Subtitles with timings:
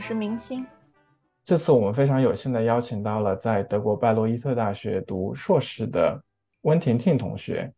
[0.00, 0.66] 是明星。
[1.44, 6.22] 这次我们非常有幸的邀请到了在德国拜洛伊特大学读硕士的
[6.62, 7.72] 温婷婷同学，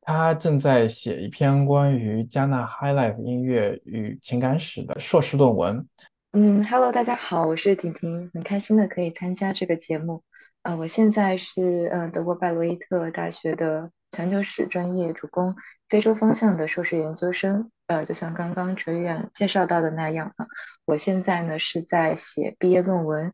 [0.00, 5.86] 她正在写一篇关于加纳 High Life 音乐与情感史的硕士论文。
[6.32, 10.22] 嗯，Hello，大家好，我是婷婷，很开心的可以参加这个节目。
[10.62, 15.54] 呃，我现在是呃德国拜洛伊特大学的全球史专业，主攻
[15.88, 17.70] 非洲方向的硕士研究生。
[17.86, 20.46] 呃，就像刚刚哲远介绍到的那样啊，
[20.84, 23.32] 我现在呢是在写毕业论文。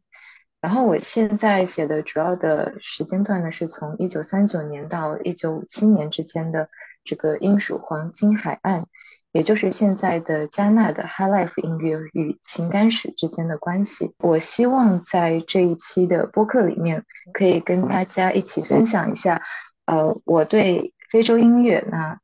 [0.61, 6.69] 然后我现在写的主要的时间段呢是从一九三九年到一九五七年之间的
[7.03, 8.85] 这个英属黄金海岸，
[9.33, 14.15] 也就是现在的加纳的 High Life 音乐与情感史之间的关系。
[14.19, 17.05] 我希望在这一期的播客里面。
[17.33, 19.41] 可以跟大家一起分享一下，
[19.87, 22.19] 呃，我对非洲音乐、那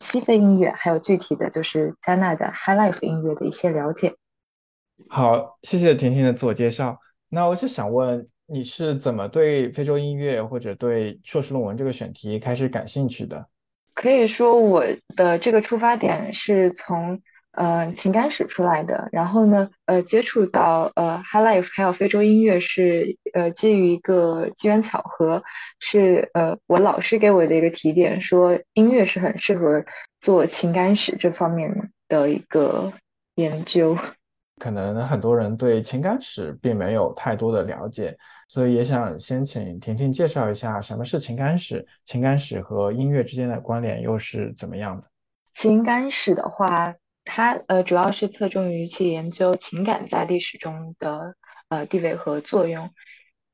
[0.00, 4.14] 西非音乐，还有具体的就是加纳的 High Life 音乐的一些了解。
[5.08, 6.98] 好，谢谢婷婷的自我介绍。
[7.28, 13.46] 那我是想问，你是怎么对非洲音乐或者对硕士论文这个选题开始感兴趣的？
[13.94, 14.84] 可以说，我
[15.16, 17.20] 的这个出发点是从。
[17.52, 25.42] 呃，情感史出来的，然后呢，呃，接触到呃 High Life 还有非洲音乐是呃基于一个机缘巧合，
[25.80, 29.84] 是呃我老师给我的一个提点，说音乐是很适合
[30.20, 32.92] 做情感史这方面的一个
[33.34, 33.96] 研究。
[34.60, 45.08] 可能很多人对情感史并没有太多的了解，所以也想先请婷婷介绍一下什么是情感史，情感史和音乐之间的关联又是怎么样的？
[45.54, 46.94] 情感史的话。
[47.30, 51.34] 它呃主要是侧重于去研究情感在历史中的
[51.68, 52.90] 呃地位和作用。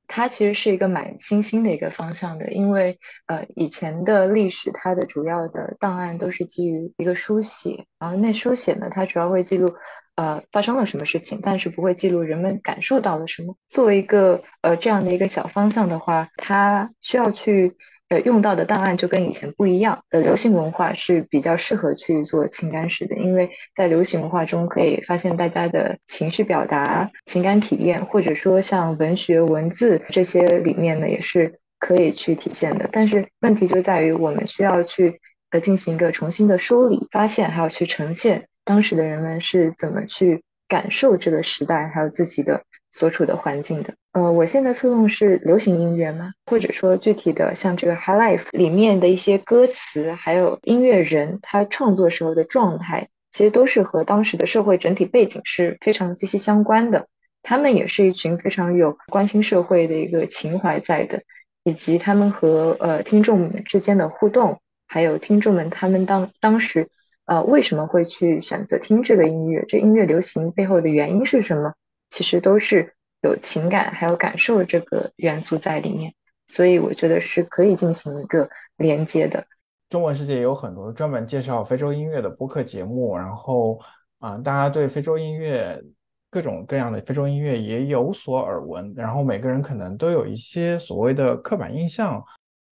[0.07, 9.75] 它其实是一个蛮新兴的一个方向的，因为呃以前的历史它的主要的档案都是基于一个书写，然后那书写呢它主要会记录
[10.15, 13.57] 呃发生了什么事情，但是不会记录人们感受到了什么。
[13.69, 17.77] 作为一个呃这样的一个小方向的话，它需要去。
[18.21, 20.03] 用到的档案就跟以前不一样。
[20.11, 32.89] 呃，流行文化是比较适合去做情感史的，因为在流行文化中可以发现大家的情绪表达、情感体验，或者说像文学文字这些里面呢，也是可以去体现的。
[32.91, 35.21] 但是问题就在于，我们需要去
[35.51, 42.63] 呃进行一个重新的梳理、发现，还要去呈现当时的人们是怎么去感受这个时代，还有自己的。
[42.95, 57.09] 所处的环境的，呃，我现在侧重是流行音乐嘛，或者说具体的像这个 High Life 里面的一些歌词，还有音乐人他创作时候的状态，其实都是和当时的社会整体背景是非常息息相关的。
[57.43, 61.23] 他们也是一群非常有关心社会的一个情怀在的，
[61.65, 66.87] 以及他们和呃听众们之间的互动，还有听众们他们当当时
[67.27, 71.75] 呃为什么会去选择听这个音乐，这音乐流行背后的原因是什么？
[72.15, 76.15] 其实都是有情感还有感受这个元素在里面，
[76.47, 79.45] 所以我觉得是可以进行一个连接的。
[79.91, 83.81] 中文世界有很多专门介绍非洲音乐的播客节目，然后
[84.21, 85.83] 啊，大家对非洲音乐
[86.31, 92.25] 各种各样的非洲音乐也有所耳闻，然后每个人可能都有一些所谓的刻板印象。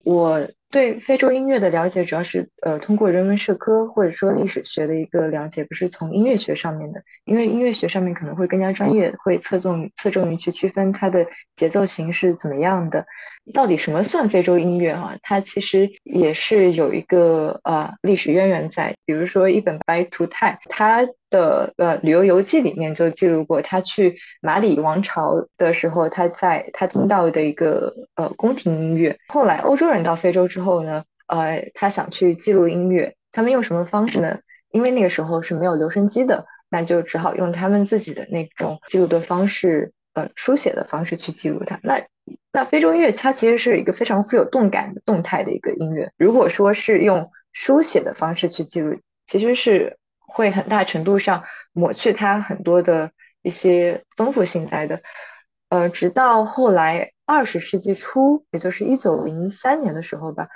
[0.04, 0.40] 我。
[0.72, 13.06] 对非洲音乐的了解主要是呃通过人文社科或者说历史学的一个了解，不是从音乐学上面的，因为音乐学上面可能会更加专业，会侧重侧重于去区分它的节奏型是怎么样的。
[13.54, 15.18] 到底什么算非洲音乐啊？
[15.24, 18.96] 它其实也是有一个呃历史渊源在。
[19.06, 29.18] 比如说一本白图泰，他的呃旅游游记里面就记录过，他去马里王朝的时候，他在他听到的一个呃宫廷音乐。
[29.28, 34.40] 后来欧洲人到非洲之后呢，呃，他想去记录音乐，他们用什么方式呢？
[34.72, 39.92] 因为那个时候是没有留声机的，那就只好用他们自己的那种记录的方式。
[40.14, 41.80] 呃，书写的方式去记录它。
[41.84, 42.02] 那
[42.52, 46.12] 那非洲音乐它其实是一个非常富有动感的动态的一个音乐。
[46.18, 51.44] 如果说是用书写的方式去记录，其实是会很大程度上
[51.74, 53.12] 抹去它很多的
[53.42, 55.02] 一些丰富性在的。
[55.70, 60.50] 呃，直到后来二十世纪初，也就是一九零三年的时候吧，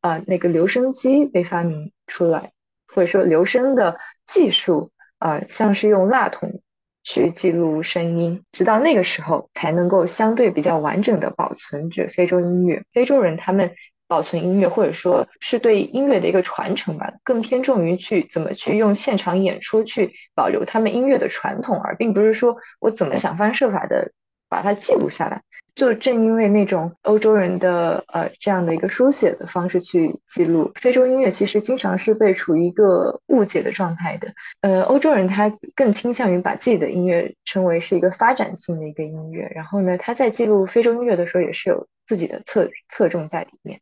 [0.00, 2.52] 啊，那个留声机被发明出来，
[2.86, 6.60] 或者说留声的技术，啊，像是用蜡筒。
[7.02, 12.82] 去记录声音，直到那个时候才能够相对比较完整的保存着非洲音乐。
[12.92, 13.74] 非洲人他们
[14.06, 24.12] 保存音乐，或者说是对音乐的一个传承吧，更偏重于去怎么去用现场演出去保留他们音乐的传统，而并不是说我怎么想方设法的
[24.48, 25.42] 把它记录下来。
[25.74, 34.32] 就正因为那种欧洲人的呃这样的一个书写的方式去记录非洲音乐，其实经常是被处于一个误解的状态的。
[34.60, 43.80] 呃，欧洲人他更倾向于把自己的音乐称为是一个发展性的一个音乐，然后呢，他在记录非洲音乐的时候也是有自己的侧侧重在里面。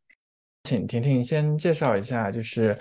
[0.65, 2.79] 请婷婷先介绍一下，就是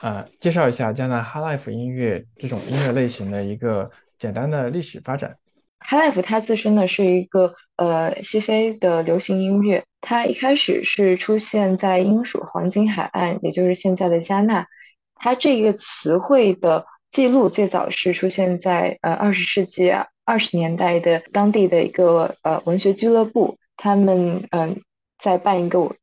[0.00, 5.36] 呃，介绍一下加纳 High Life 音乐这种音乐类型的一个简单的历史发展。
[5.80, 14.66] High Life 它自身呢是一个呃西非的流行音乐，它一开始是出现在英属黄金海岸，也就是现在的加纳。
[15.14, 19.92] 它这一个词汇的记录最早是出现在呃二十世纪
[20.24, 24.82] 二十年代的当地的一个呃文学俱乐部，他们嗯
[25.18, 25.94] 在办一个。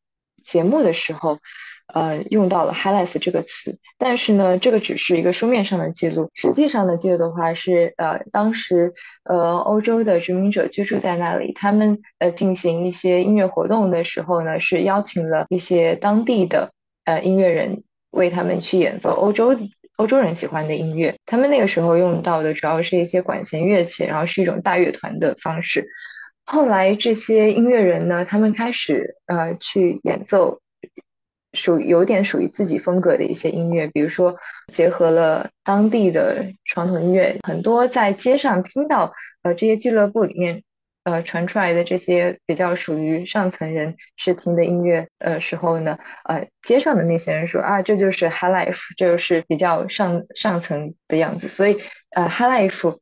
[0.45, 1.39] 节目的时候，
[1.87, 8.91] 呃，用到了 “high life” 这个词，但是呢，这个只是一个书面上的记录，实际上的记录的话是，呃，当时
[9.23, 16.71] 呃欧洲的殖民者居住在那里，他们呃进行一些音乐活动的时候呢，是邀请了一些当地的
[17.05, 19.55] 呃音乐人为他们去演奏欧洲
[19.97, 25.87] 欧洲人喜欢的音乐，他们那个时候用到的主要是一些管弦乐器，然后是一种大乐团的方式。
[26.45, 30.59] 后来这些音乐人呢，他们开始呃去演奏
[31.55, 34.37] 属有点属于自己风格的一些音乐，比如说
[34.71, 40.63] 结合了当地的传统音乐，很多在街上听到呃这些俱乐部里面
[41.05, 51.79] 呃传出来的这些比较属于上层人士听的音乐呃时候呢，呃街上的那些人说啊这就是 high life，这就是比较上上层的样子，所以
[52.11, 52.99] 呃 high life，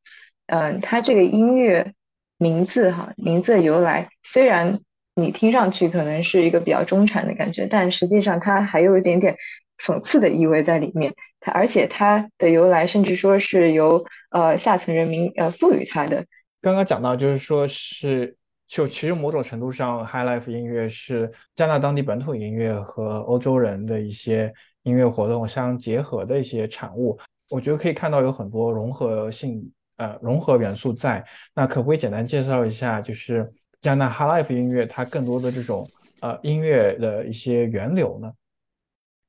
[0.48, 1.94] 嗯它这个音乐。
[2.40, 4.82] 名字哈，名字由来虽然
[5.16, 9.36] 你听上去可能是一个比较中产的感觉，但实际上它还有一点点
[9.78, 11.14] 讽刺的意味在里面。
[11.40, 16.26] 它而且它的由来甚至说是由呃下层人民呃赋予它的。
[16.62, 18.36] 刚刚讲到就是说是
[18.68, 27.20] 就其实某种程度上，High Life 音乐是加拿大当地本土音乐和欧洲人的一些音乐活动相结合的一些产物。
[27.50, 29.72] 我觉得可以看到有很多融合性。
[29.98, 31.24] 呃，融合元素在
[31.54, 33.48] 那，可不可以简单介绍一下，就是
[33.84, 35.88] 加拿大 Life 音乐它更多的这种
[36.22, 38.34] 呃音乐的一些源流呢？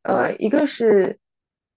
[0.05, 1.19] 呃，一个是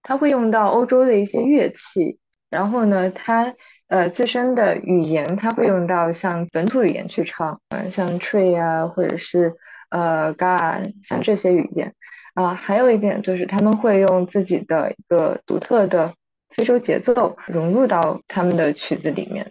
[0.02, 3.54] 它会用到欧洲的一些乐器，然后呢，它
[3.88, 9.54] 呃自身的语言它会用到像本土语言去唱，嗯，像 Tree 啊，或者是
[9.90, 11.94] 呃 Ga，像这些语言
[12.32, 16.14] 啊，还有一点就是他们会用自己的一个独特的。
[16.56, 19.46] 非洲节奏融入到他们的曲子里面。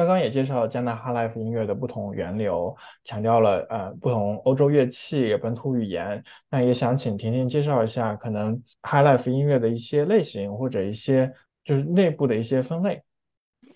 [0.00, 2.74] 刚刚也介绍了加拿大 High Life 音乐的不同源流，
[3.04, 6.24] 强调了呃不同欧洲乐器、本土语言。
[6.48, 11.30] 那也想请婷婷介绍一下可能 High Life 音乐的一些类型或者一些
[11.64, 13.02] 就是内部的一些分类。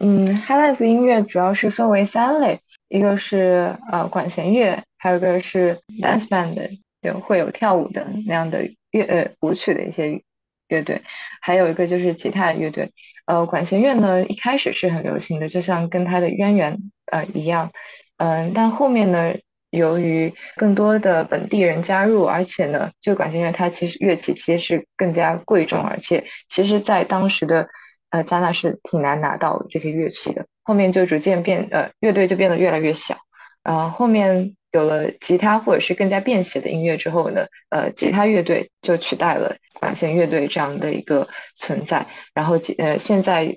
[0.00, 10.22] 嗯，High Life 音乐主要是分为三类，一个是呃管弦乐，还有一个是 dance band，有会有跳舞的那样的乐呃舞曲的一些。
[10.68, 11.02] 乐队，
[11.40, 12.92] 还有一个就是吉他乐队。
[13.26, 16.78] 呃，管弦乐呢，一开始是很流行的，就像跟它的渊源
[17.10, 17.70] 呃一样，
[18.18, 19.34] 嗯，但后面呢，
[19.70, 27.68] 由于更多的本地人加入，而且呢，就管弦乐它其实乐器其实是更加贵重，而且其实在当时的
[28.10, 30.46] 呃加纳是挺难拿到这些乐器的。
[30.62, 33.16] 后面就逐渐变呃乐队就变得越来越小，
[33.62, 34.54] 然后后面。
[34.74, 42.08] 有了吉他或者是更加便携的音乐之后呢，呃，吉他乐队就取代了管弦乐队这样的一个存在。
[42.34, 43.56] 然后，呃，现在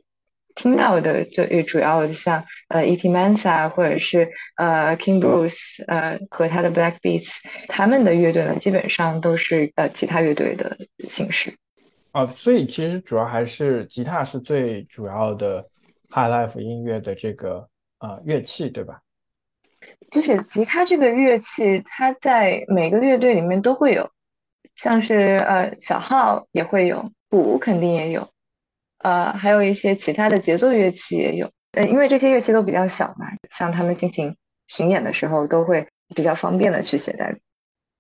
[0.53, 3.09] 听到的最主要的像呃 E.T.
[3.09, 11.51] Mansa 或者是呃 King Bruce 呃和他的 Black Beats，他们的乐队呢基本上都是呃吉他乐队的形式。
[12.11, 15.67] 啊，所以其实主要还是吉他是最主要的
[16.11, 18.99] High Life 音乐的这个呃乐器，对吧？
[20.09, 24.09] 就是吉他这个乐器，它在每个乐队里面都会有，
[24.75, 28.29] 像是呃小号也会有，鼓肯定也有，
[28.99, 31.51] 呃还有一些其他的节奏乐器也有。
[31.73, 34.35] 呃，因为这些乐器都比较小嘛，像他们进行
[34.67, 35.85] 巡演的时候都会
[36.15, 37.35] 比较方便的去携带。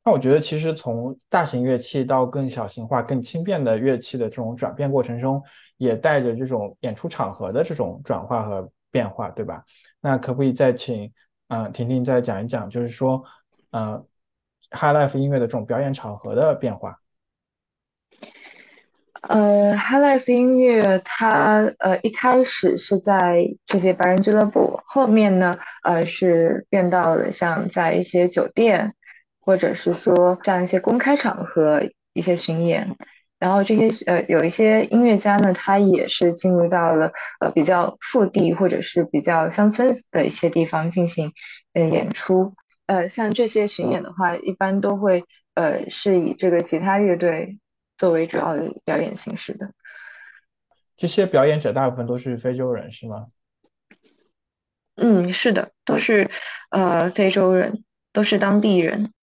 [0.05, 5.43] 那我觉得其实从大型乐器到更小型化、更轻便的乐器的这种转变过程中，
[5.75, 9.61] 也带着这种演出场合的这种转化和变化，对吧？
[9.99, 11.11] 那可不可以再请？
[11.49, 13.23] 嗯，婷婷再讲一讲，就是说，
[13.71, 14.05] 呃
[14.71, 16.99] ，High Life 音乐的这种表演场合的变化。
[19.21, 28.93] 呃，High Life 音乐它呃一开始是在这些白人俱乐部，后面呢，呃是变到了像在一些酒店，
[29.39, 31.81] 或者是说像一些公开场合
[32.13, 32.97] 一些巡演。
[33.39, 41.33] 然后这些呃有一些音乐家呢，他也是进入到了呃比较腹地或者是比较乡村的一些地方进行
[41.73, 42.53] 呃演出。
[42.87, 45.25] 呃，像这些巡演的话，一般都会
[45.55, 47.59] 呃是以这个吉他乐队
[47.97, 49.71] 作为主要的表演形式的。
[50.95, 53.27] 这些表演者大部分都是非洲人，是吗？
[54.95, 56.31] 嗯，是的，都是
[56.71, 59.13] 呃非洲人，都是当地人。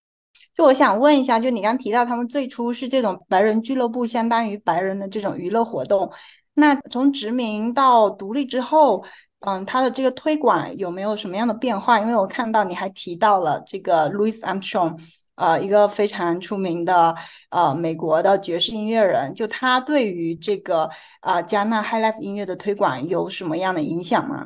[0.55, 6.09] 就我想问一下，就你刚提到他们最初是这种白人俱乐部，相当于白人的这种娱乐活动。
[6.53, 9.03] 那从殖民到独立之后，
[9.41, 11.99] 嗯，它的这个推广有没有什么样的变化？
[11.99, 14.97] 因为我看到你还提到了这个 Louis Armstrong，
[15.35, 17.13] 呃，一个非常出名的
[17.49, 24.45] 呃美国的爵士音乐人，就他对于这个呃加纳 High Life 音乐的推广有什么样的影响吗？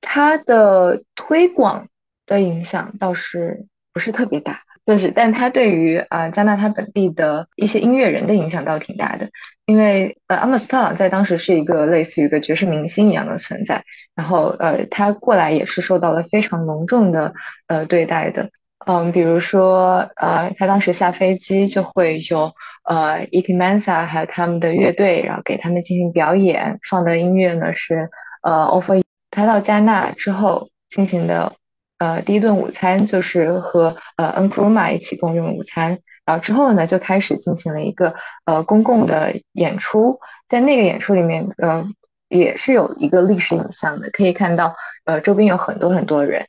[0.00, 1.86] 他的推广
[2.24, 4.62] 的影响倒是不是特别大。
[4.86, 9.30] 就是，但他对于啊加纳他本地的一些音乐人的影响倒挺大的，
[9.64, 13.82] 因为呃阿姆斯特朗在当时是一个类似于一个爵士明星一样的存在，
[14.14, 17.32] 然后呃他过来也是受到了非常隆重的
[17.66, 18.50] 呃对待的，
[18.84, 22.52] 嗯，比如说呃他当时下飞机就会有
[22.84, 28.10] 呃 e t m a n s a 还有他们的乐队，然后给他们进行表演，放的音乐呢是
[28.42, 31.54] 呃 Offer，他到加纳之后进行的。
[31.98, 41.86] 呃，第一顿午餐就是和呃 Nkrumah 一起共用午餐，然后之后呢就开始进行了一个呃公共的演出，在那个演出里面，呃
[42.28, 44.74] 也是有一个历史影像的，可以看到
[45.04, 46.46] 呃周边有很多很多人。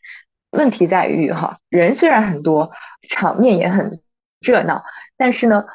[0.52, 2.72] 问题在于哈，人虽然很多，
[3.10, 4.02] 场面也很
[4.40, 4.84] 热闹，
[5.18, 5.66] 但是呢，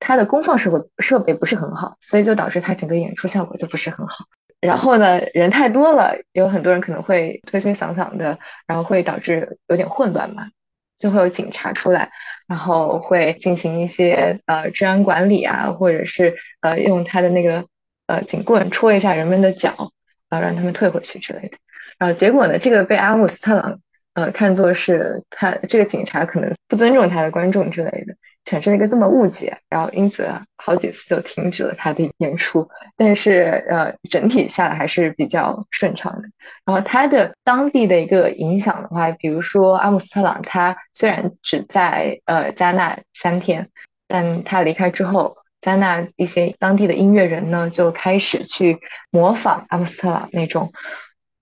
[0.00, 4.26] 它的功放设备设备不是很好，所以就导致它整个演出效果就不是很好。
[4.66, 10.48] 然后呢，人太多了，有很多人可能会推推搡搡的，然后会导致有点混乱嘛，
[10.98, 12.10] 就会有警察出来，
[12.48, 17.64] 然后会进行一些呃治安管理啊，或者是呃用他的那个
[18.08, 19.92] 呃警棍戳一下人们的脚，
[20.28, 21.56] 然后让他们退回去之类的。
[21.96, 23.78] 然后结果呢，这个被阿姆斯特朗
[24.14, 28.16] 呃看作是他这个警察可能不尊重他的观众之类的。
[28.46, 32.68] 产生了一个这么误解，然后因此好几次就停止了他的演出。
[32.96, 36.28] 但是呃，整体下来还是比较顺畅的。
[36.64, 43.68] 然后他的当地的一个影响的话，比如说阿姆斯特朗，他虽然只在呃加纳三天，
[44.06, 48.78] 但他离开之后，加纳一些当地的音乐人呢就开始去
[49.10, 50.72] 模仿阿姆斯特朗那种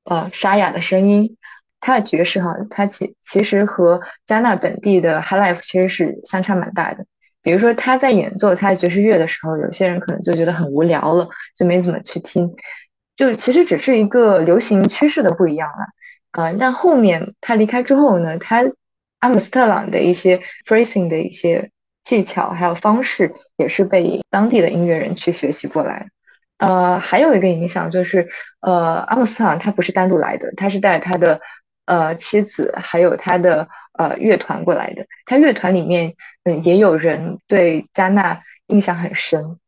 [0.04, 1.36] 呃沙哑的声音。
[1.84, 7.04] 他的爵士哈，他其其实和加纳本地的 High Life 其实是相差蛮大的。
[7.42, 12.56] 比如说他在演奏他的爵士乐的时候，有些人可能就觉得很无聊了，就没怎么去听。
[13.16, 15.86] 就其实只是一个流行趋势的不一样了。
[16.32, 18.64] 呃，但后面他离开之后呢，他
[19.18, 21.70] 阿姆斯特朗的一些 phrasing 的一些
[22.02, 26.08] 技巧还有方式，也是被当地的音乐人去学习过来。
[26.56, 28.26] 呃，还有一个影响就是，
[28.60, 31.42] 呃，阿姆斯特朗他不是单独来的，他是带他的。
[31.86, 36.14] 呃，妻子还有他的呃乐团过来的，他乐团里面
[36.44, 39.58] 嗯也有人对加纳印象很深，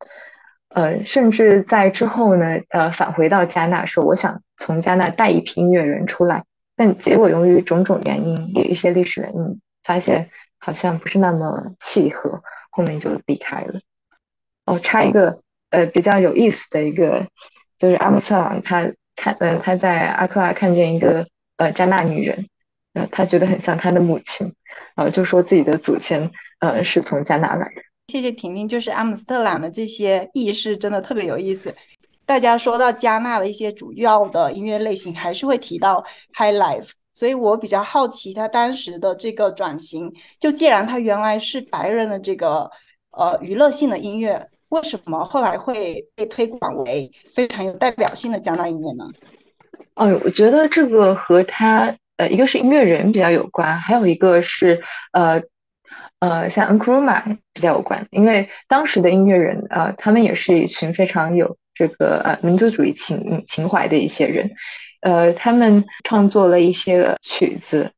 [0.70, 6.44] 呃，甚至在之后呢，呃返回到加纳说我想从加纳带一批音乐人出来，
[6.75, 13.80] 但结果由于种种原因，有一些历史原因，发现好像不是那么契合，后面就离开了。
[14.64, 17.26] 哦，插一个呃比较有意思的一个，
[17.78, 21.26] 就是阿姆斯特朗他看嗯他在阿克拉看见一个。
[21.57, 22.49] 呃，加纳女人，
[22.95, 24.53] 呃，他觉得很像他的母亲，
[24.97, 27.83] 呃，就说自己的祖先，呃，是从加纳来的。
[28.09, 31.75] 谢谢婷婷，就是阿姆斯特朗的这些意识真的特别有意思。
[32.25, 40.13] 大家说到加纳的一些主要的音乐类型，还是会提到 High Life，所以我比较好奇他当时的这个转型。
[40.39, 42.71] 就既然他原来是白人的这个
[43.11, 49.05] 呃娱乐性的音乐，为什么后来会被推广为非常有代表性的加纳音乐呢？
[49.97, 55.43] 哦，我觉得这个和他呃，一个是音乐人比较有关，还有一个是呃
[56.19, 64.50] 呃，像 Nkrumah 比较有关，因为当时的音乐人呃，他们也是一群非常有这个呃民族主义情情怀的一些人，
[65.00, 67.91] 呃，他们创作了一些曲子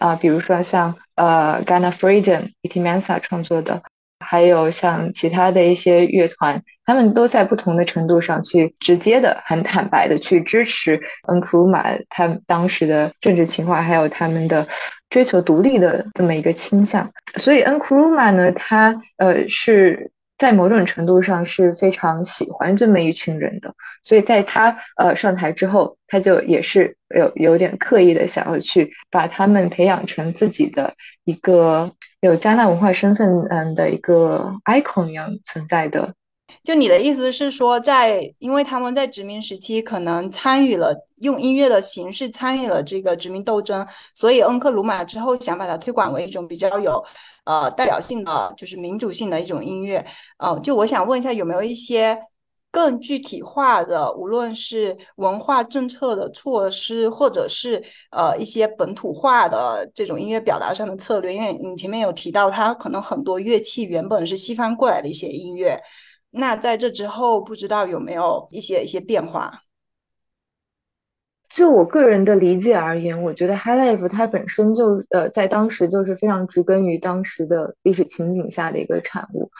[0.00, 3.82] 啊，比如说像呃 Gana Freedom、Bt Mansa 创作的。
[4.24, 14.66] 还有像其他的一些乐团，他们都在不同的程度上去直接的、很坦白的去支持恩库鲁马他当时的政治情况，还有他们的
[15.10, 17.12] 追求独立的这么一个倾向。
[17.36, 20.10] 所以恩库鲁马呢，他呃是。
[20.44, 30.92] 在某种程度上是非常喜欢这么一群人的，所以在他呃上台之后，他就也是有有点刻意的想要去把他们培养成自己的
[31.24, 36.12] 一个有加纳文化身份嗯的一个 icon 一样存在的
[36.62, 47.02] 就你的意思是说，在因为他们在殖民时期可能参与了用音乐的形式参与了这个殖民斗争，所以恩克鲁玛之后想把它推广为一种比较有
[47.44, 50.04] 呃代表性的，就是民主性的一种音乐。
[50.38, 52.18] 呃，就我想问一下，有没有一些
[52.70, 61.34] 更具体化的，无论是文化政策的措施，或者是呃一些本土化的这种音乐表达上的策略？
[61.34, 65.78] 因为你前面有提到，它可能很多乐器原本是西方过来的一些音乐。
[66.36, 69.60] 那在这之后，不知道有没有一些一些变化？
[71.48, 79.52] 就我个人的理解而言，我觉得 High Life 它本身就呃在当时就是非常植根于当时的历史情景下的一个产物，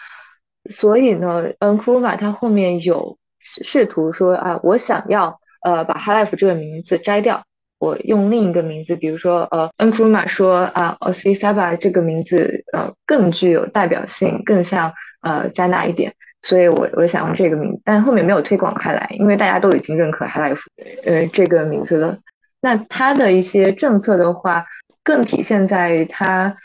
[0.69, 7.45] 所以呢，嗯 k r u m a 它后面有试图说啊，我想要呃把 High Life 这个名字摘掉，
[7.78, 16.12] 我用另一个名字，比如说呃 n k r u m a 说啊 o s i s a b a 这个名字呃更具有代表性，更像呃加纳一点。
[16.47, 20.61] 所以，我我想用这个名字，但后面没有推广开来，因为大家都已经认可 High Life，
[21.07, 22.19] 呃，这个名字了。
[22.61, 24.67] 那它的一些政策的话，
[25.03, 26.59] 更体现在它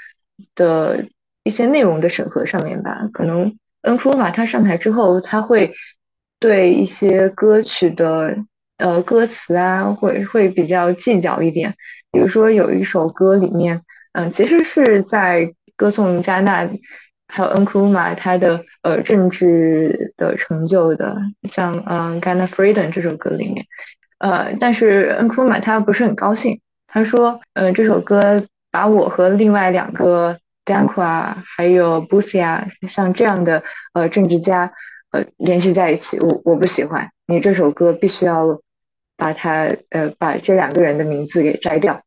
[0.54, 1.06] 的
[1.44, 3.08] 一些内容的审核上面吧。
[3.14, 5.72] 可能 N f u m a 他上台之后，他会
[6.42, 8.36] 对一些歌曲的
[8.80, 11.74] 呃歌词啊，会会比较计较一点。
[12.12, 13.82] 比如说有一首歌里面，
[14.12, 16.70] 嗯，其实是在歌颂加纳。
[17.32, 23.68] 还有 Nkrumah 他的呃政治的成就的，像嗯《Gana Freedom》这首歌里面，
[24.18, 34.74] 呃，但是 Nkrumah 他不是很高兴，他说，呃，这首歌把我和另外两个 Dankwa 还有 Busia 像这样的呃政治家
[35.12, 38.60] 呃联系在一起，我我不喜欢，你这首歌必须要
[39.16, 42.02] 把它呃把这两个人的名字给摘掉。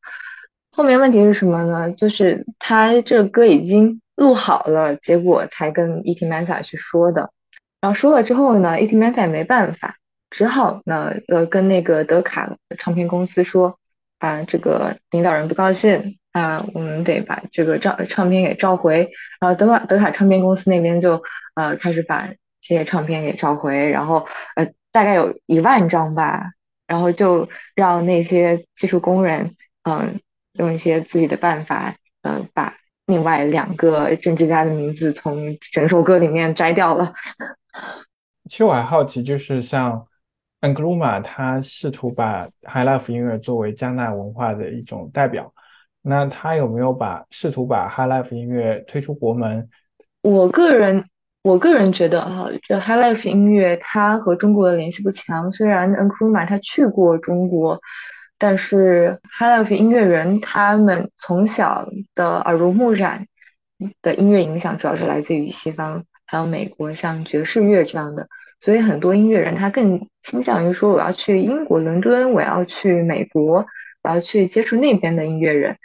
[0.73, 1.93] 后面问题是什么呢？
[1.93, 4.02] 就是他这个歌已经。
[4.17, 6.27] 录好了，结果才跟 E.T.
[6.27, 7.33] Masa 去说的。
[7.81, 8.97] 然后说了之后呢，E.T.
[8.97, 9.97] Masa 也没办法，
[10.31, 13.79] 只好呢，呃，跟那个德卡唱片公司说，
[14.19, 19.11] 啊，这个领导人不高兴啊，我们得把这个照唱片给召回。
[19.41, 21.23] 然后德卡德卡唱片公司那边就
[21.55, 22.29] 呃开始把
[22.61, 26.51] 这些唱片给召回，然后呃大概有一万张吧，
[26.87, 30.21] 然后就让那些技术工人嗯
[30.53, 32.77] 用一些自己的办法，嗯把。
[33.07, 37.13] 另外两个政治家的名字从整首歌里面摘掉了。
[38.49, 40.07] 其实我还好奇，就是像
[40.61, 45.53] Angluma，他试图把 High Life 音乐作为加纳文化的一种代表，
[46.01, 49.69] 那他有没有把试图把 High Life 音乐推出国门？
[50.23, 51.05] 我个人，
[51.43, 55.51] 我个人觉得哈，这 High Life 音乐它和中国的联系不强。
[55.51, 57.81] 虽然 Angluma 他去过中国。
[58.43, 63.29] 但是 High Life 音乐人他们从小的耳濡目染
[64.03, 68.27] 的音乐影响，主要是来自于西方，还有美国，像爵士乐这样的。
[68.59, 73.65] 所以很多音乐人他更倾向于说，我要去英国伦敦，我要去美国，
[74.03, 75.77] 我要去接触那边的音乐人。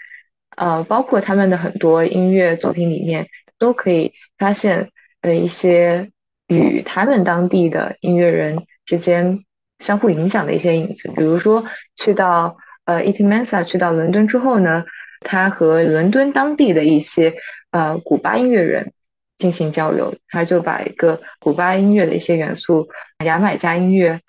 [0.55, 3.27] 呃，包括他们的很多音乐作品里面，
[3.59, 4.89] 都可以发现
[5.21, 6.09] 呃一些
[6.47, 9.43] 与他们当地的音乐人之间。
[9.79, 14.85] 相互影响的一些影子，比如说去到呃 e t i Mensa 去到伦敦之后呢，
[15.21, 17.35] 他和伦敦当地的一些
[17.71, 18.93] 呃古巴音乐人
[19.37, 22.89] 进行交流，他就把一个古巴音乐的一些元素，
[23.23, 24.21] 牙买加音乐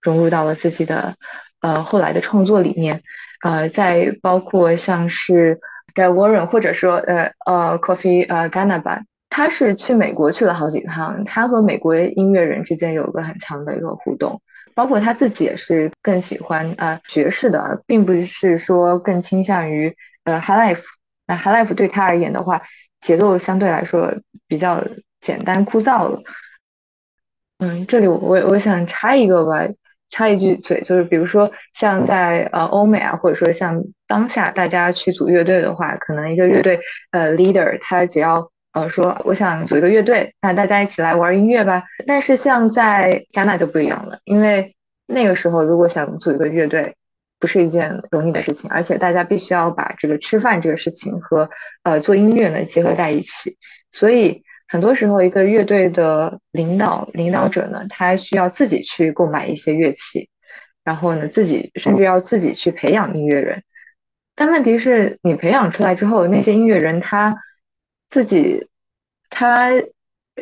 [0.00, 1.14] 融入到了自己的
[1.60, 3.02] 呃后来的创作里面，
[3.44, 5.60] 呃，再包括像是
[5.94, 14.40] d a Warren 或者说呃呃 Coffee 呃 Ghana 吧，他是去美国去了好几趟，他和美国音乐人之间有个很强的一个互动。
[14.76, 20.84] 包括他自己也是更喜欢呃爵士的，并不是说更倾向于呃 high life。
[21.26, 22.60] 那 high life 对他而言的话，
[23.00, 24.14] 节奏相对来说
[24.46, 24.84] 比较
[25.18, 26.22] 简单枯燥了。
[27.58, 29.66] 嗯，这里我我我想插一个吧，
[30.10, 36.78] 插一句嘴，就是比如说像在呃欧美啊，或者说像当下大家去组乐队的话，可能一个乐队
[37.12, 41.84] 呃 leader 他只要呃，说我想组一个乐队，那大家一起来玩音乐吧。
[42.06, 46.94] 但是像在加纳就不一样了，因为那个时候如果想组一个乐队，
[47.40, 51.48] 不是一件容易的事情，而且大家必须要把这个吃饭这个事情和
[51.84, 53.56] 呃做音乐呢结合在一起。
[53.90, 60.28] 所以很多时候，一个乐队的领导领导者呢，他需要自己去购买一些乐器，
[60.84, 63.62] 然后呢自己甚至要自己去培养音乐人。
[64.34, 67.38] 但问题是你培养出来之后，那些音乐人他。
[68.08, 68.68] 自己，
[69.30, 69.70] 他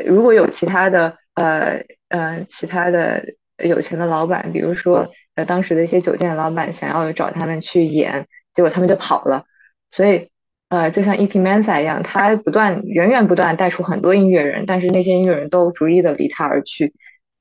[0.07, 9.44] 如果有其他的呃呃其他的有钱的老板，比如说呃当时的一些酒店的老板想要找他们去演，结果他们就跑了。
[9.90, 10.31] 所以
[10.68, 11.38] 呃，就像 E.T.
[11.38, 16.92] m a n s a 一样，他不断源源不断带出很多音乐人，但是那些音乐人都逐一的离他而去。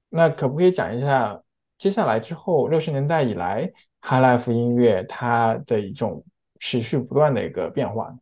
[0.09, 1.41] 那可不可以讲一下
[1.79, 6.23] 接下来之后六十年代以来 High Life 音乐它的一种
[6.59, 8.13] 持续不断的一个变化？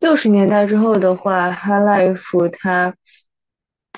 [0.00, 2.94] 六十年代之后的话，High Life 它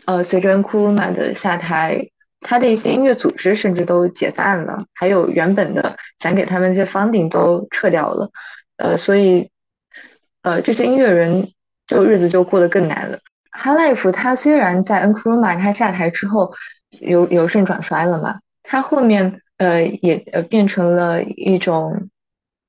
[0.04, 2.10] 呃随着 Nkrumah 的下台，
[2.40, 8.30] 他的一些音乐组织甚至都解散了，还有原本的想给他们这些 funding 都撤掉了。
[8.76, 9.48] 呃，所以，
[10.42, 11.52] 呃，这些音乐人
[11.86, 13.20] 就日子就过得更难了。
[13.52, 16.52] High Life 他虽然在 n k r u m a 他下台之后
[16.90, 22.08] 由由盛转衰了嘛，他后面呃也呃变成了一种，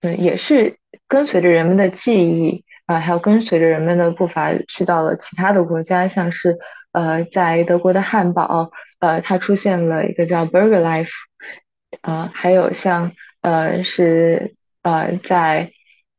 [0.01, 2.63] 嗯，也是跟随着人们的记忆
[2.99, 6.57] 还有跟随着人们的步伐去到了其他的国家，像是
[6.91, 11.11] 呃在德国的汉堡，呃，它出现了一个叫 Burger Life，
[12.01, 15.71] 啊，还有像呃是呃在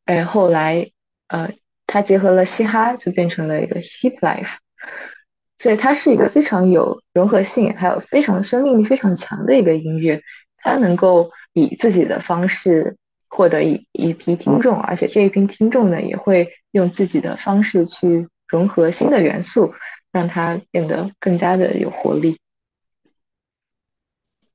[0.04, 0.90] 哎，后来，
[1.28, 1.50] 呃，
[1.86, 4.56] 它结合了嘻哈，就变成了一个 hip life，
[5.58, 10.20] 所以它是一个非常有融合性，还有非常生命力非常强的一个音乐。
[10.58, 12.96] 它能够以自己的方式
[13.34, 19.74] 获得一一批听众，而且这一批听众呢，也会用自己的方式去融合新的元素，
[20.12, 22.38] 让它变得更加的有活力。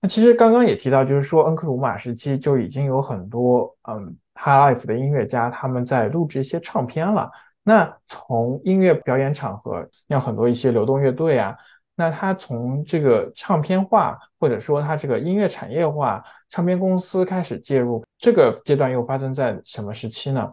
[0.02, 4.16] 那其实刚刚也提到，就是说恩克鲁马时期就已经有很多，嗯。
[4.42, 7.30] High Life 的音乐家，他们在录制一些唱片了。
[7.62, 11.58] 那从音乐表演场合，像很多一些流动乐队啊，
[11.94, 20.52] 那他从这个唱片化，或者说他这个音乐产业化，唱片公司开始介入，这个阶段又发生在什么时期呢？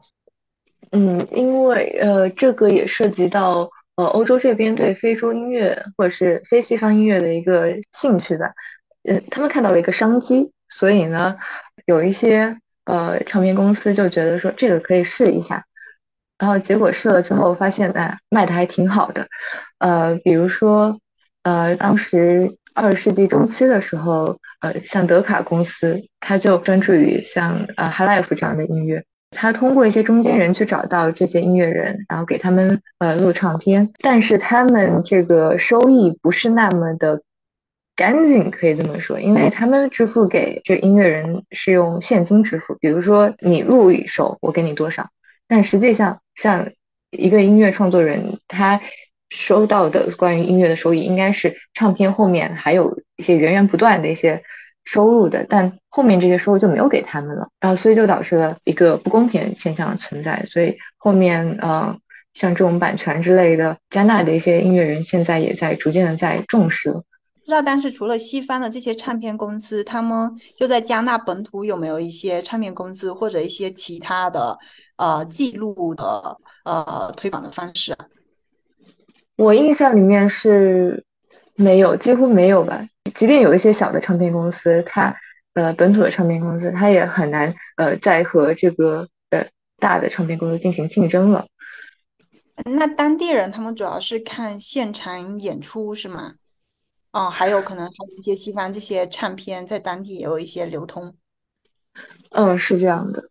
[0.93, 8.53] 嗯，因为呃，这个也涉及到呃欧洲这边对非洲音乐或者是非西方音乐的一个兴趣吧。
[9.05, 11.37] 嗯，他们看到了一个商机，所以呢，
[11.87, 12.59] 有一些。
[12.87, 15.65] 呃，唱片公司就觉得说这个可以试一下，
[16.39, 19.27] 然后结果试了之后发现，哎，卖的还挺好的。
[19.79, 21.01] 呃，比如说，
[21.43, 37.23] 呃，当时二十世纪中期的时候，呃，像德卡公司，他就专注于像呃 High Life 这样的音乐，他通过一些中间人去找到这些音乐人，然后给他们呃录唱片，但是他们这个收益不是那么的。
[37.99, 45.09] 干净可以这么说，因为他们支付给这音乐人是用现金支付，比如说你录一首，我给你多少。
[45.49, 46.73] 但实际上，像
[47.11, 48.83] 一个音乐创作人，他
[49.31, 54.43] 收到的关于音乐的收益，应该是唱片后面还有一些源源不断的一些
[54.85, 60.45] 收入的，但后面这些收入就没有给他们了，然后所以就导致了一个不公平现象存在。
[60.47, 61.97] 所以后面呃，
[62.35, 66.93] 像这种版权之类的，加纳的一些音乐人现在也在逐渐的在重视。
[66.93, 74.59] 不知道当时除了西方的这些唱片公司，他们就在加纳本土有没有一些唱片公司或者一些其他的
[74.97, 78.07] 呃记录的呃推广的方式啊？
[79.37, 81.05] 我印象里面是
[81.55, 82.89] 没有，几乎没有吧。
[83.15, 85.15] 即便有一些小的唱片公司，它
[85.55, 89.47] 呃本土的唱片公司，它也很难呃再和这个呃
[89.79, 91.47] 大的唱片公司进行竞争了。
[92.65, 96.35] 那当地人他们主要是看现场演出是吗？
[97.13, 101.15] 哦，还有可能还有一些西方这些唱片在当地也有一些流通。
[102.31, 103.23] 嗯，是这样的。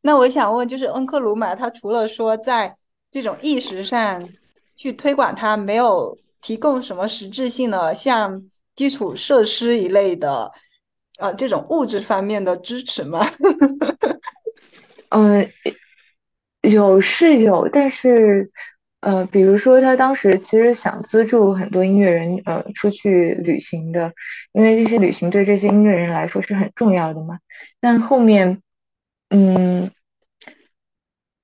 [0.00, 2.76] 那我想问，就是恩克鲁玛，他除了说在
[3.12, 4.28] 这种意识上
[4.74, 8.42] 去推广，它没有提供什么实质性的像
[8.74, 10.50] 基础设施一类的，
[11.20, 13.24] 呃，这种物质方面的支持吗？
[15.10, 15.48] 嗯，
[16.62, 18.50] 有是有，但是。
[19.02, 24.12] 呃，比如说他当时其实想资助很多音乐人，呃，出去旅行的，
[24.52, 27.40] 因为这些旅行对这些音乐人来说是很重要的嘛。
[27.80, 28.62] 但后面，
[29.30, 29.90] 嗯，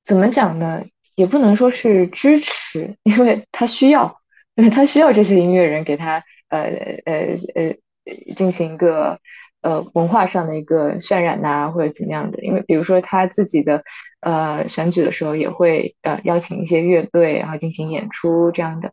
[0.05, 0.85] 怎么讲呢？
[1.19, 4.21] 也不能说是支持， 因为他需要，
[4.55, 6.61] 因为他需要这些音乐人给他，呃
[7.05, 9.19] 呃呃，进行一个。
[9.61, 12.41] 呃，文化上的一个渲染呐，或者怎么样的？
[12.45, 13.83] 因为比如说他自己的
[14.21, 18.93] 呃选举的时候，也会呃邀请一些乐队，然后进行演出这样的。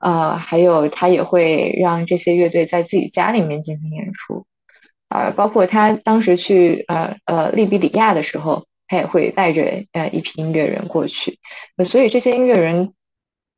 [0.00, 4.46] 呃，还有他也会让这些乐队在自己家里面进行演出。
[5.10, 11.38] 啊，包括他当时去呃呃利比里亚的时候，他也会带着呃一批音乐人过去。
[11.86, 12.92] 所以这些音乐人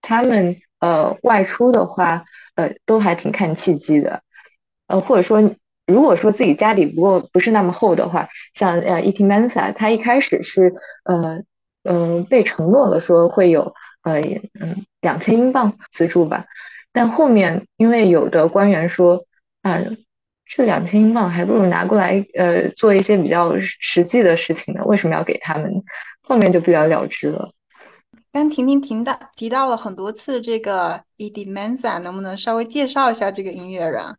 [0.03, 4.23] 他们呃外出的话，呃都还挺看契机的。
[4.87, 5.55] 呃，或者说。
[5.85, 9.25] 如果说自己家底不够不是那么厚的话，像呃 E.T.
[9.25, 11.43] Mensa，他一开始是呃
[11.83, 14.21] 嗯被承诺了说会有呃
[14.61, 16.47] 嗯两千英镑资助吧，
[16.93, 19.25] 但后面因为有的官员说
[19.63, 19.83] 啊
[20.47, 25.83] 这两千英镑还不如拿过来呃做一些比较实际的事情呢，为什么要给他们？
[26.23, 27.53] 后面就不了了之了。
[28.33, 31.45] 刚婷婷提到提到了很多次这个 E.D.
[31.47, 34.17] Mensa，能不能稍微介绍一下这个音乐人？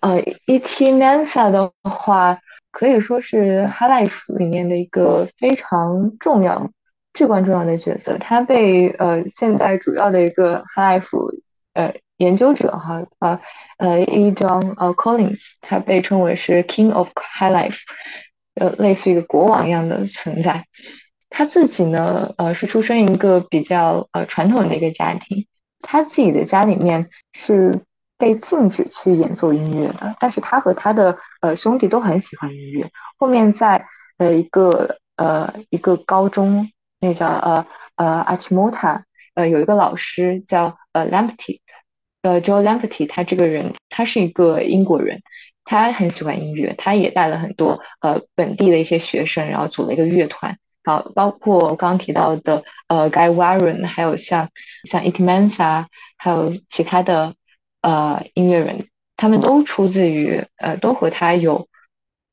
[0.00, 0.92] 呃，E.T.
[0.92, 2.38] Mensa 的话，
[2.70, 6.70] 可以说是 High Life 里面的一个非常重要、
[7.12, 8.16] 至关重要的角色。
[8.18, 11.40] 他被呃现在主要的一个 High Life
[11.74, 13.40] 呃研究者哈呃
[13.78, 14.30] 呃 E.
[14.32, 17.80] John 呃 Collins，他被称为是 King of High Life，
[18.54, 20.64] 呃类似于一个国王一样的存在。
[21.30, 25.48] 他自己呢，呃，是出生一个比较呃传统的一个家庭。
[25.82, 27.80] 他自己的家里面是
[28.16, 32.88] 被禁止去演奏音乐的，但是他和他的呃兄弟都很喜欢音乐。
[33.18, 33.84] 后面在
[34.18, 39.02] 呃一个呃一个高中，那叫呃呃 Achimota，
[39.34, 41.60] 呃有一个老师叫呃 lampty
[42.24, 45.20] 呃 Joe Lamptey，他这个人他是一个英国人，
[45.64, 50.56] 他很喜欢音乐，他也带了很多呃本地的一些学生，然后组了一个乐团。
[50.84, 54.48] 好，包括我刚刚提到的，呃，Guy Warren，还有像
[54.88, 55.84] 像 Itimansa，
[56.16, 57.34] 还有其他的
[57.82, 61.68] 呃音乐人，他们都出自于呃，都和他有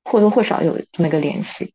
[0.05, 1.73] 或多或少有这么个联系，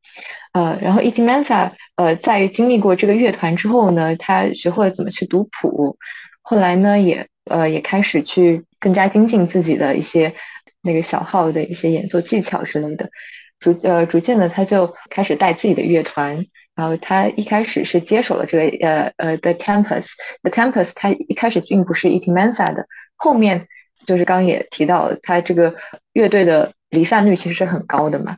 [0.52, 5.98] 呃，然后 Itimansa，呃，在经历过这个乐团之后呢，他学会了怎么去读谱，
[6.40, 10.34] 后来呢，也呃也开始去更加精进自己的一些
[10.82, 13.10] 那个小号的一些演奏技巧之类的，
[13.58, 16.46] 逐呃逐渐的他就开始带自己的乐团。
[16.76, 23.66] 然后他一开始是接手了这个呃呃 The Tempest，The Tempest 他一开始并不是 e t m a n s a 的，后面
[24.04, 25.74] 就是刚也提到他这个
[26.12, 28.36] 乐队的离散率其实是很高的嘛，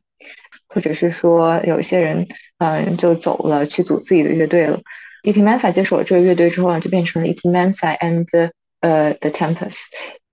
[0.69, 4.81] 或者是说有些人嗯就走了去组自己的乐队了
[5.25, 7.97] e t m a n s a 接手了这个乐队之后呢，就变成了 e t m a n s a
[7.97, 8.25] and
[8.81, 9.87] 呃 The Tempest，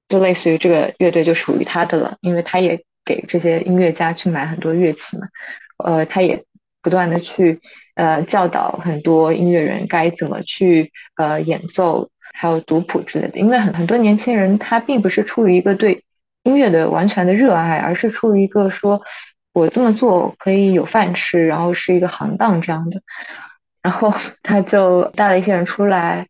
[0.08, 5.28] 就类似于这个乐队就属于他的了，因为他也给这些音乐家去买很多乐器嘛，
[5.78, 6.44] 呃他也。
[6.86, 7.60] 不断的去
[7.96, 13.40] 呃教导很多音乐人该怎么去呃演奏，还有读谱之类的。
[13.40, 16.04] 因为很很多年轻人他并不是出于一个对
[16.44, 19.02] 音乐的完全的热爱，而是出于一个说
[19.52, 23.02] 我这么做可以有饭吃，然后是一个行当这样的。
[23.82, 26.28] 然后他就带了一些人出来，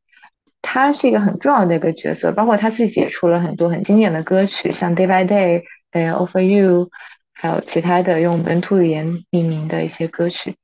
[0.67, 6.89] 他是一个很重要的一个角色，包括他自己也出了很多很经典的歌曲，像 Day by Day，呃，Over You。
[7.38, 10.56] 还有其他的用本土语言命名的一些歌曲，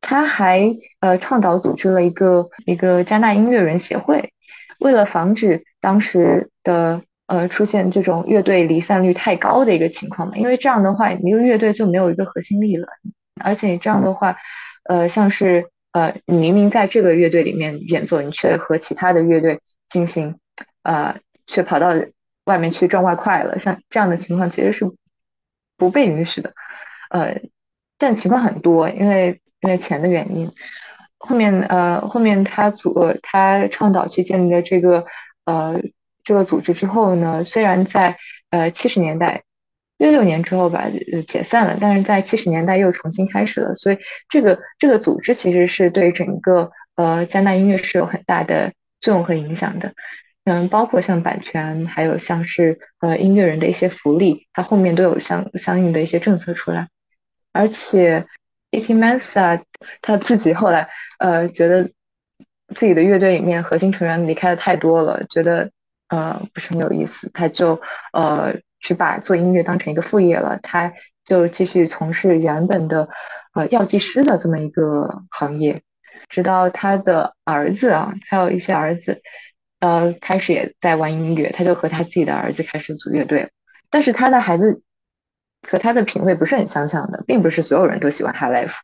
[0.00, 4.32] 他还呃倡导组织了一个一个加纳音乐人协会，
[4.80, 12.88] 为了防止当时的呃出现这种乐队离散率太高的一个情况嘛，因为这样的话一个乐队就没有一个核心力了，
[13.40, 14.36] 而且这样的话，
[14.88, 20.38] 呃像是呃你明明在这个乐队里面演奏，你却和其他的乐队进行
[20.82, 21.94] 呃却跑到
[22.44, 24.84] 外面去赚外快了，像这样的情况其实是。
[25.78, 26.54] 不被允许的，
[27.10, 27.42] 呃，
[27.98, 30.50] 但情况很多，因为因为钱的原因。
[31.18, 35.04] 后面呃，后面他组他倡导去建立了这个
[35.44, 35.82] 呃
[36.24, 38.16] 这个组织之后呢，虽然在
[38.48, 39.42] 呃七十年代
[39.98, 40.86] 六六年之后吧
[41.26, 43.74] 解散了，但是在七十年代又重新开始了。
[43.74, 49.92] 所以这个这个组织其实是对整个呃加拿大音乐是有很大的作用和影响的。
[50.44, 56.88] 嗯，包括像版权，还有像是呃音乐人的一些福利，它后面都有相相应的一些政策出来。
[57.52, 58.26] 而且
[58.70, 59.60] e t m a n s a
[60.02, 61.90] 他自己后来呃觉得
[62.74, 65.70] 自己的乐队里面核心成员离开的太多了，觉得
[66.08, 67.80] 呃不是很有意思，他就
[68.12, 70.92] 呃去把做音乐当成一个副业了，他
[71.24, 73.08] 就继续从事原本的
[73.54, 75.82] 呃药剂师的这么一个行业，
[76.28, 79.22] 直到他的儿子啊，还有一些儿子。
[79.78, 83.50] 呃，开始也在玩音乐，他就和他自己的儿子开始组乐队。
[83.90, 84.82] 但是他的孩子
[85.68, 88.74] 和他的品味不是很相像的，并不是所有人都喜欢 High Life，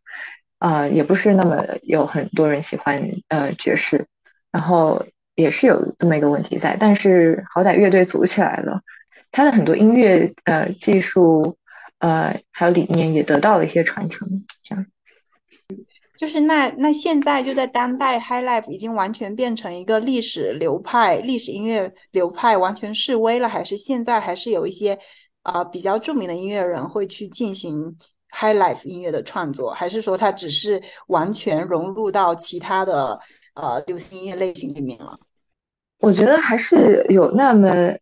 [0.58, 4.04] 啊，也不是那么有很多人喜欢呃爵士，
[4.52, 6.76] 然后也是有这么一个问题在。
[6.78, 8.82] 但是好歹乐队组起来了，
[9.32, 11.56] 他的很多音乐呃技术
[11.98, 14.28] 呃还有理念也得到了一些传承，
[14.62, 14.86] 这样。
[16.16, 24.96] 就是那那现在就在当代，High Life 已经完全变成一个历史流派、历史音乐流派，完全式微了，还是现在还是有一些
[25.42, 27.96] 啊比较著名的音乐人会去进行
[28.30, 33.18] High Life 音乐的创作，还是说它只是完全融入到其他的
[33.54, 35.18] 呃流行音乐类型里面了？
[35.98, 37.98] 我觉得还是有那么呃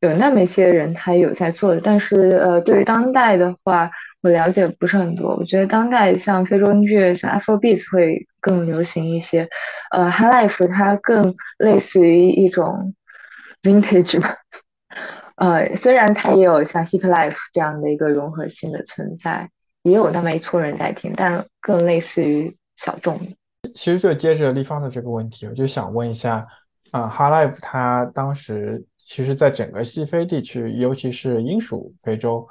[0.00, 3.90] 有那么一些人他有在做的，但是呃对于当代的话。
[4.20, 9.48] 我了解不是很多，我觉得当代像非洲音乐，像 Afrobeat 会更流行一些。
[9.92, 12.96] 呃，High Life 它更类似于一种
[13.62, 14.34] Vintage 吧。
[15.36, 19.50] 呃，虽然它也有像 Hip Life 这样的一个融合性的存在，
[19.84, 23.20] 也有那么一撮人在听，但更类似于小众。
[23.72, 26.44] 其实就接着立方的这个问题，我就想问一下，
[26.90, 32.46] 啊，High Life 它当时其实在整个西非地区，尤其是英属非洲，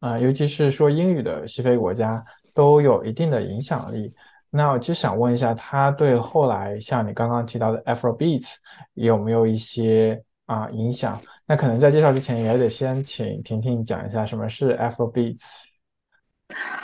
[0.00, 4.12] 啊，尤其是说英语的西非国家，都有一定的影响力。
[4.50, 8.44] 那我就想问一下，它对后来像你刚刚提到的 Afrobeat
[8.94, 11.22] 有没有一些啊影响？
[11.46, 15.40] 那可能在介绍之前，也得先请婷婷讲一下什么是 Afrobeat。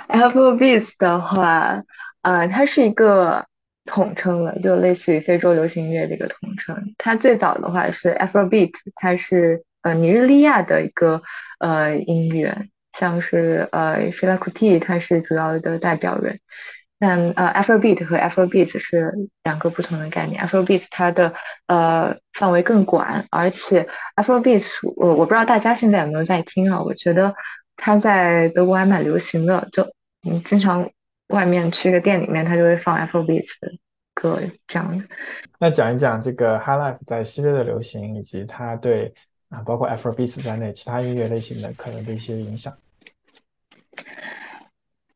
[0.06, 1.82] Afrobeat 的话，
[2.22, 3.44] 呃，它是一个
[3.87, 6.94] 统称了，就类似于非洲流行乐的一个统称。
[6.99, 11.22] 它最早的话是 Afrobeat，它是呃尼日利亚的一个
[11.59, 16.40] 呃音乐，像是呃 Fela Kuti，他是主要的代表人。
[16.99, 19.12] 但呃，Afrobeat 和 Afrobeat 是
[19.44, 20.42] 两个不同的概念。
[20.42, 21.35] Afrobeat 它的
[21.66, 26.83] 呃范围更广，而且 Afrobeat 我我不知道大家现在有没有在听啊？
[26.83, 27.35] 我觉得
[27.77, 29.83] 它在德国还蛮流行的，就
[30.27, 30.88] 嗯经常
[31.28, 33.72] 外面去一个店里面，他就会放 Afrobeats 的
[34.14, 35.04] 歌这样的。
[35.58, 39.12] 那讲一讲这个 High Life 在西非的流行，以及它对
[39.48, 42.76] 啊包括 Afrobeats 在内其他音乐类型的可能的一些影响。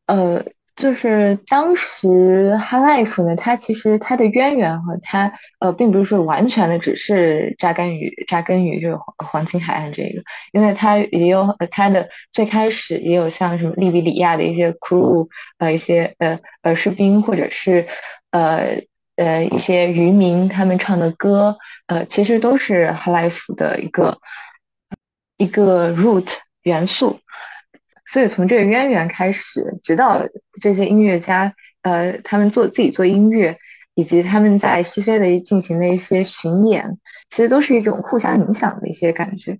[0.07, 0.43] 呃。
[0.75, 15.27] 就是当时 High Life 呢，它其实它的渊源和它呃，并不是说完全的只是扎根于扎根于这个黄黄金海岸这个，因为它也有它的最开始也有像什么利比里亚的一些 crew
[15.59, 17.87] 呃一些呃呃士兵或者是
[18.31, 18.81] 呃
[19.17, 21.57] 呃一些渔民他们唱的歌
[21.87, 24.17] 呃其实都是 High Life 的一个
[25.37, 27.19] 一个 root 元素。
[28.05, 30.21] 所以从这个渊源开始，直到
[30.59, 33.57] 这些音乐家，呃，他们做自己做音乐，
[33.95, 36.97] 以及他们在西非的进行的一些巡演，
[37.29, 39.59] 其实都是一种互相影响的一些感觉。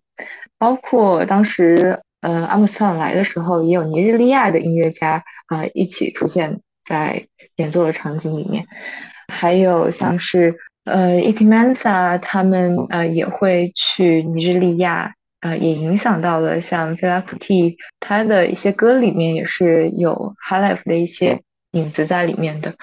[0.57, 8.65] 包括当时，呃，阿姆斯特朗来的时候，也有尼日利亚的音乐家啊一起出现在演奏的场景里面，
[9.31, 15.13] 还有像是呃，Iti Mansa 他们呃也会去尼日利亚。
[15.41, 22.75] 啊，也影响到了像菲拉普蒂，他的一些歌里面也是有 High Life 的一些影子在里面的。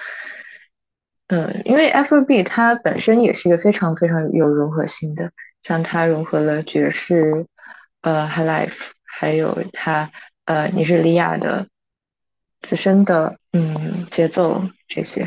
[1.27, 5.31] 嗯，因为 F R B 它本身也是一个非常非常有融合性的，
[5.63, 7.45] 像它融合了爵士、
[8.01, 10.11] 呃 High Life，还有它
[10.45, 11.65] 呃尼日利亚的
[12.61, 15.25] 自身的嗯节奏这些。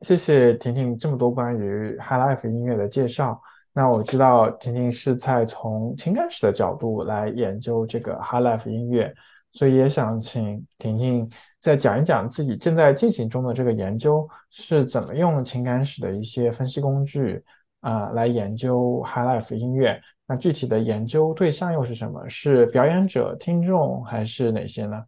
[0.00, 3.40] 谢谢婷婷这么多关于 High Life 音乐的介绍。
[3.74, 9.10] 那我知道婷婷是在从情感史的角度来研究这个 High Life 音乐，
[9.52, 17.42] 所以也想请婷婷再讲一讲自己正在进行中的这个研究是怎么用情感史的一些分析工具
[17.80, 19.98] 啊来研究 High Life 音乐。
[20.26, 22.28] 那具体的研究对象又是什么？
[22.28, 25.02] 是表演者、听众还是哪些呢？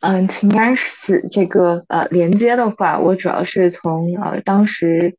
[0.00, 5.18] 嗯，情感史这个呃连接的话，我主要是从呃当时。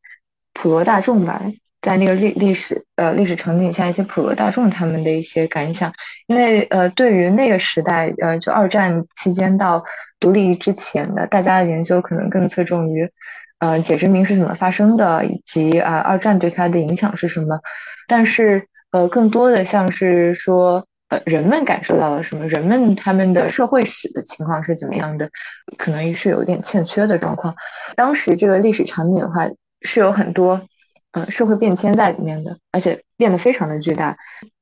[0.58, 1.42] 普罗大众吧，
[1.82, 5.94] 在那个历历史呃历史场景下，一些普罗大众他们的一些感想，
[6.28, 9.84] 因为呃对于那个时代呃就二战期间到
[10.18, 13.12] 独立之前的大家的研究可能更侧重于
[13.60, 17.60] 呃解殖民是怎么发生的，以及啊二战对它的影响是什么，
[18.08, 25.30] 但是呃更多的像是说呃人们感受到了什么，人们他们的社会史的情况是怎么样的，
[25.78, 27.54] 可能是有点欠缺的状况。
[27.98, 29.50] 当时这个历史场景的话。
[29.86, 30.68] 是有很多
[31.14, 34.18] 呃社会变迁在里面的，而且变得非常的巨大。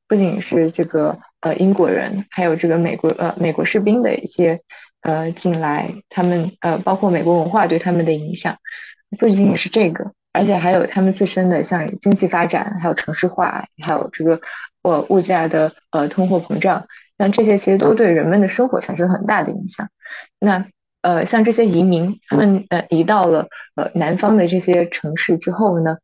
[0.08, 4.62] 不仅是这个呃英国人，还有这个美国呃美国士兵的一些
[5.02, 8.58] 呃进来，他们呃包括美国文化对他们的影响，
[9.18, 14.40] 不仅仅是这个，而且还有他们自身的像经济发展，还有城市化，还有这个
[14.84, 16.86] 呃物价的呃通货膨胀，
[17.18, 19.90] 像这些其实都对人们的生活产生很大的影响。
[20.40, 20.66] 那
[21.04, 25.98] 呃，像这些移民，他们呃移到了呃南方的这些城市之后呢，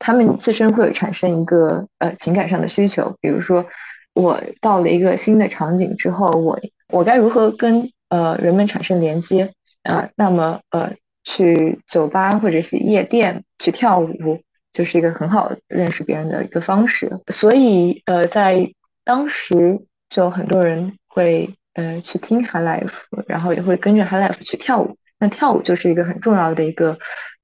[0.00, 3.66] 他们自身会产生一个呃情感上的需求，比如说
[4.12, 6.58] 我到了一个新的场景之后，我
[6.88, 9.52] 我该如何跟呃人们产生连接
[9.84, 10.10] 啊？
[10.16, 14.40] 那么呃去酒吧或者是夜店去跳舞，
[14.72, 17.20] 就是一个很好认识别人的一个方式。
[17.28, 18.72] 所以呃在
[19.04, 21.54] 当时就很多人会。
[21.74, 24.96] 呃，去听 High Life，然后也会跟着 High Life 去跳舞。
[25.18, 26.98] 那跳舞就是一个很重要的一个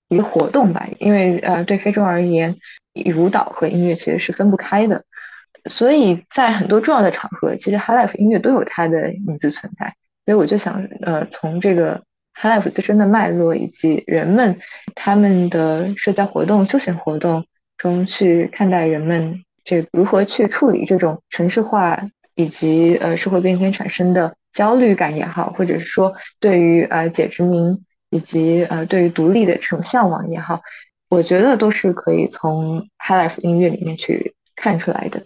[0.09, 2.57] 一个活动吧，因为呃，对非洲而言，
[3.17, 5.05] 舞蹈和音乐其实是分不开的。
[5.69, 9.95] 所以在很多重要的场合，其实 High Life 音乐都有它的影子存在。
[10.25, 12.03] 所以我就想，呃，从这个
[12.35, 14.61] High Life 自身的脉络，以及人们
[14.95, 17.47] 他们的社交活动、休闲活动
[17.77, 30.61] 中去看待人们这如何去处理这种城市化以及呃社会变迁产生的焦虑感也好，或者是说对于呃解殖民以及呃对于独立的这种向往也好，
[31.09, 35.25] 我觉得都是可以从 High Life 音乐里面去看出来的。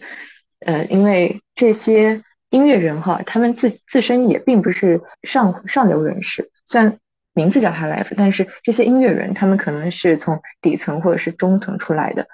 [0.60, 6.98] 呃，因为这些音乐人哈，他们自自身也并不是上上流人士，虽然
[7.32, 12.26] 名字叫 High Life，但是这些音乐人他们可能是从底层或者是中层出来的，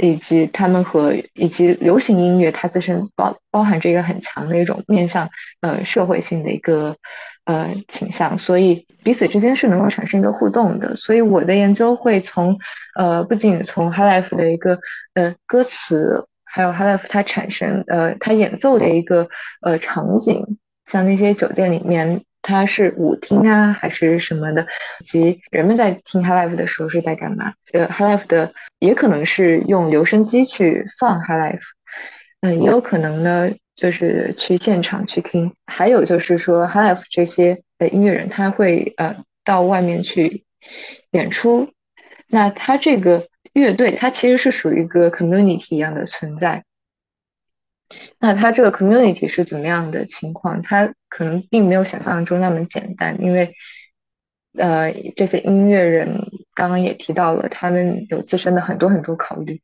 [0.00, 5.28] 以及他们和以及流行音乐它自身包包含着一个很强的一种面向
[5.60, 6.96] 呃社会性的一个
[7.44, 10.94] 呃倾向，所以彼此之间是能够产生一个互动的。
[10.94, 12.58] 所以我的研究会从
[12.98, 14.78] 呃不仅从 High Life 的一个
[15.14, 16.26] 呃歌词。
[16.52, 19.28] 还有 High Life 它产生呃，它演奏的一个
[19.60, 24.66] 呃场景，像那些酒店里面，它是舞厅啊，还是什么的，
[25.00, 27.52] 以及人们在听 High Life 的时候是在干嘛？
[27.72, 31.62] 呃，High Life 的也可能是用留声机去放 High Life，
[32.40, 35.52] 嗯，也有可能呢，就是去现场去听。
[35.66, 40.44] 还有就是说 High Life 这些呃音乐人，他会呃到外面去
[41.10, 41.70] 演出，
[42.28, 43.28] 那他这个。
[43.52, 46.62] 乐队它其实是属于一个 community 一样的存在。
[48.18, 50.62] 那它这个 community 是怎么样的情况？
[50.62, 53.52] 它可能并没有想象中那么简单，因为
[54.58, 56.08] 呃，这些音乐人
[56.54, 59.60] 刚刚也提到了，他们有自身的很多很多考虑。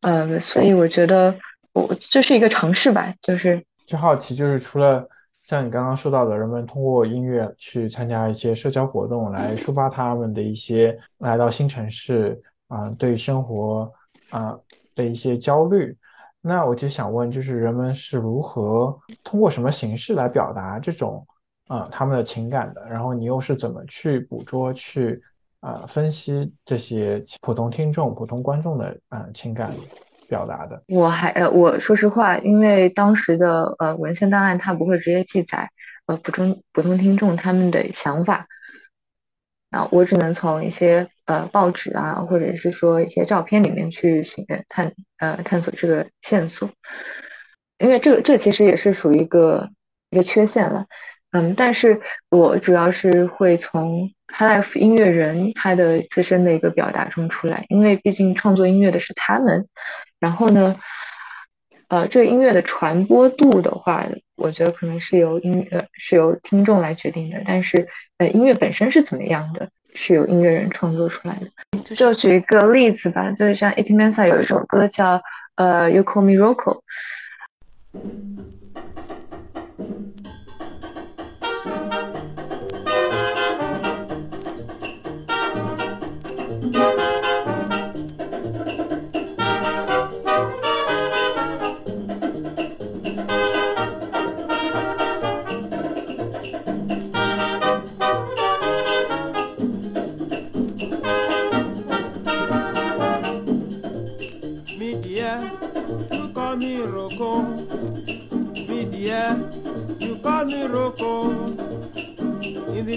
[0.00, 1.34] 呃，所以我觉得
[1.72, 5.08] 我这是一个尝试吧，就是就好奇，就是除了
[5.44, 12.40] 像你刚刚说到的，人们通过音乐去参加一些社交活动，来抒发他们的一些来到新城市。
[12.68, 13.88] 啊，对生活
[14.30, 14.58] 啊
[14.96, 15.96] 的一些焦虑，
[16.48, 21.26] 那我就想问，就是人们是如何通过什么形式来表达这种
[21.66, 22.86] 啊他们的情感的？
[22.88, 25.20] 然后你又是怎么去捕捉、去
[25.58, 29.74] 啊分析这些普通听众、普通观众的啊情感
[30.28, 30.80] 表达的？
[30.86, 35.68] 我还呃，我说实话，因为当时的呃文献档案它不会直接记载
[36.06, 38.46] 呃普通普通听众他们的想法。
[39.76, 46.70] 啊，我只能从一些呃报纸啊，或者是说一些照片里面去寻探呃探索这个线索，
[47.78, 49.68] 因为这个这其实也是属于一个
[50.10, 50.86] 一个缺陷了，
[51.32, 52.00] 嗯，但是
[52.30, 59.68] 我主要是会从 High Life 音乐人他的自身的一个表达中出来，因为毕竟创作音乐的是他们，
[60.18, 60.76] 然后呢。
[61.88, 64.04] 呃，这个音乐的传播度的话，
[64.36, 67.42] 我觉得可能是由音呃是由听众来决定的。
[67.46, 71.94] 但是，呃，音乐本身是怎么样的，是由音乐人创作出来的。
[71.94, 75.22] 就举一个例子吧，就是像 Iti Mensah 有一首歌叫
[75.56, 76.82] 呃 You Call Me Rocco。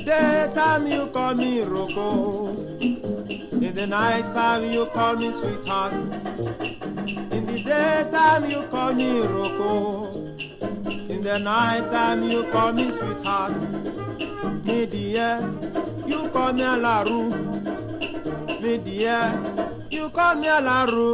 [0.10, 2.48] Daytime you call me Rocco.
[2.80, 5.94] In the night time you call me sweetheart.
[7.32, 10.16] In the daytime you call me Rocco.
[11.14, 13.54] In the night time you call me sweetheart.
[14.66, 15.40] Me dear,
[16.08, 17.22] you call me Alaru.
[18.62, 19.24] Me dear,
[19.92, 21.10] you call me Alaru.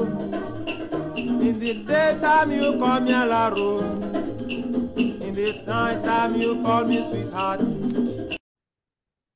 [1.17, 4.04] In the daytime you call me Alaru.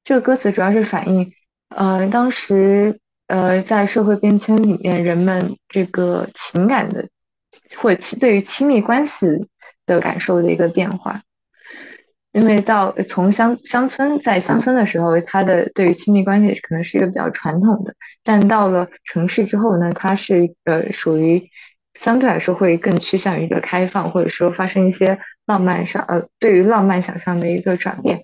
[0.03, 1.31] 这个歌词主要是反映，
[1.69, 7.07] 呃，当时呃在社会变迁里面，人们这个情感的
[7.77, 9.27] 或者对于亲密关系
[9.85, 11.21] 的感受的一个变化。
[12.31, 17.93] 因为到从乡乡村在乡村的时候，他的对于亲密关系可能是一个比较传统的，
[18.23, 21.49] 但到了城市之后呢，它是呃属于
[21.93, 25.19] 相对来说会更趋向于一个开放，或者说发生一些
[25.49, 28.21] 浪漫上呃对于浪漫想象的一个转变。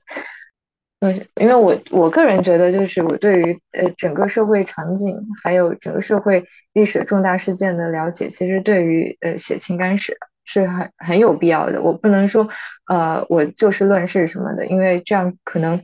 [0.99, 11.81] 呃因为我我个人觉得，就是我对于呃整个社会场景，还有整个社会历史重大事件的了解，其实对于呃写情感史是很很有必要的。
[11.81, 12.47] 我不能说
[12.87, 15.83] 呃我就事论事什么的，因为这样可能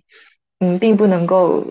[0.60, 1.66] 嗯并不能够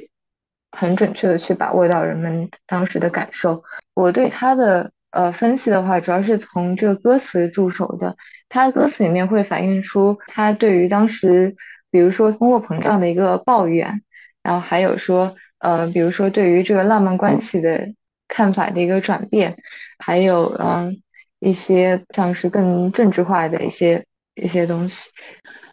[0.73, 3.63] 很准确的去把握到人们当时的感受。
[3.95, 8.17] 我对他的呃分析的话，主要是从这个歌词入手的。
[8.49, 11.57] 他歌词里面会反映出他对于当时。
[11.93, 14.03] 比如说通货膨胀的一个抱怨，
[14.45, 17.85] 然后还有说，呃，比如说对于这个浪漫关系的
[18.29, 19.57] 看法的一个转变，
[19.99, 21.03] 还有，嗯，
[21.41, 24.07] 一些像是更政治化的一些
[24.37, 25.11] 一些东西。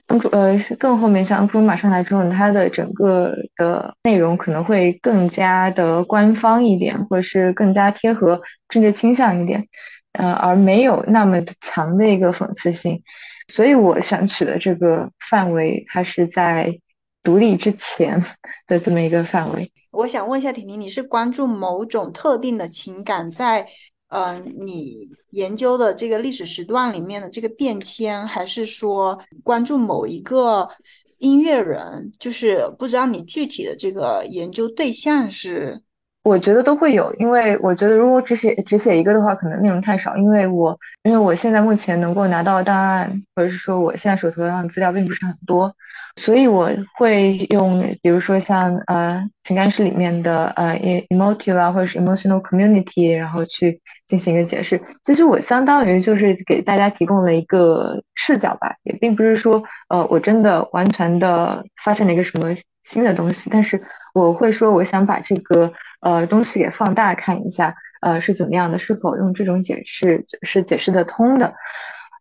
[0.08, 9.68] 恩普呃，更后面像恩普鲁马上来之后，它的整个的内容可能会更加的官方一点，或者是更加贴合政治倾向一点，
[10.14, 13.04] 呃，而没有那么强的一个讽刺性。
[13.50, 16.80] 所以我想取的这个范围，它是在
[17.22, 18.24] 独立之前
[18.66, 19.72] 的这么一个范围。
[19.92, 23.68] 我想问一下婷婷，你是关注某种特定的情感在？
[24.10, 30.70] 嗯，你研究的这个历史时段里面的这个变迁，还是说关注某一个
[31.18, 32.12] 音乐人？
[32.20, 35.82] 就是不知道你具体的这个研究对象是？
[36.28, 40.18] 我觉得都会有，因为我觉得如果只写只写一个的话，可能内容太少。
[40.18, 45.74] 因为我因为我现在目前能够拿到的档案，或者是说我现在手头上的资料并不是很多。
[46.18, 50.76] 所以我会用，比如说像呃情感史里面的呃
[51.10, 54.82] emotive 啊，或者是 emotional community，然后去进行一个解释。
[55.04, 62.54] 其实我相当于就是给大家提供了一个视角吧，也并不是说呃我真的完全的发现了一个什么
[62.84, 63.80] 新的东西，但是
[64.16, 71.56] 我会说我想把这个呃东西给放大看一下，呃是怎么样的，是否用这种解释是解释得通的，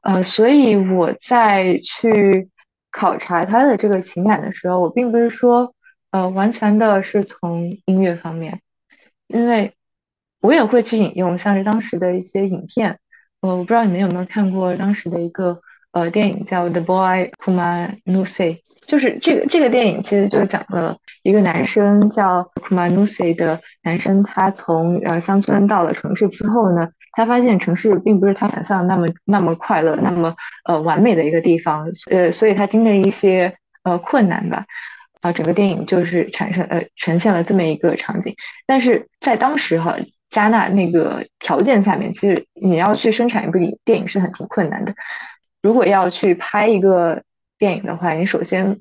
[0.02, 2.48] 呃，所以我在去。
[2.92, 5.74] 考察他的这个情感的时候，我并不是说，
[6.12, 8.62] 呃，完全的是从音乐方面，
[9.26, 9.74] 因为
[10.40, 12.98] 我也会去引用像是当时的一些影片，
[13.42, 15.60] 呃，我不知道你们有没有看过当时的一个
[15.92, 18.54] 呃电影叫《The Boy Who Man No Say》。
[18.86, 34.66] 就是这个这个电影其实就讲了一个男生叫 Kumanusi 的男生，他从呃乡村到了城市之后呢，他发现城市并不是他想象的那么那么快乐，那么呃完美的一个地方，呃，所以他经历了一些呃困难吧，
[35.20, 38.36] 啊，整个电影就是产生呃呈现了这么一个场景。
[38.66, 39.96] 但是在当时哈
[40.30, 44.94] 加纳那个条件下面，其实你要去生产一部电影是很挺困难的，
[45.60, 47.24] 如果要去拍一个。
[47.58, 48.80] 电影的话，你首先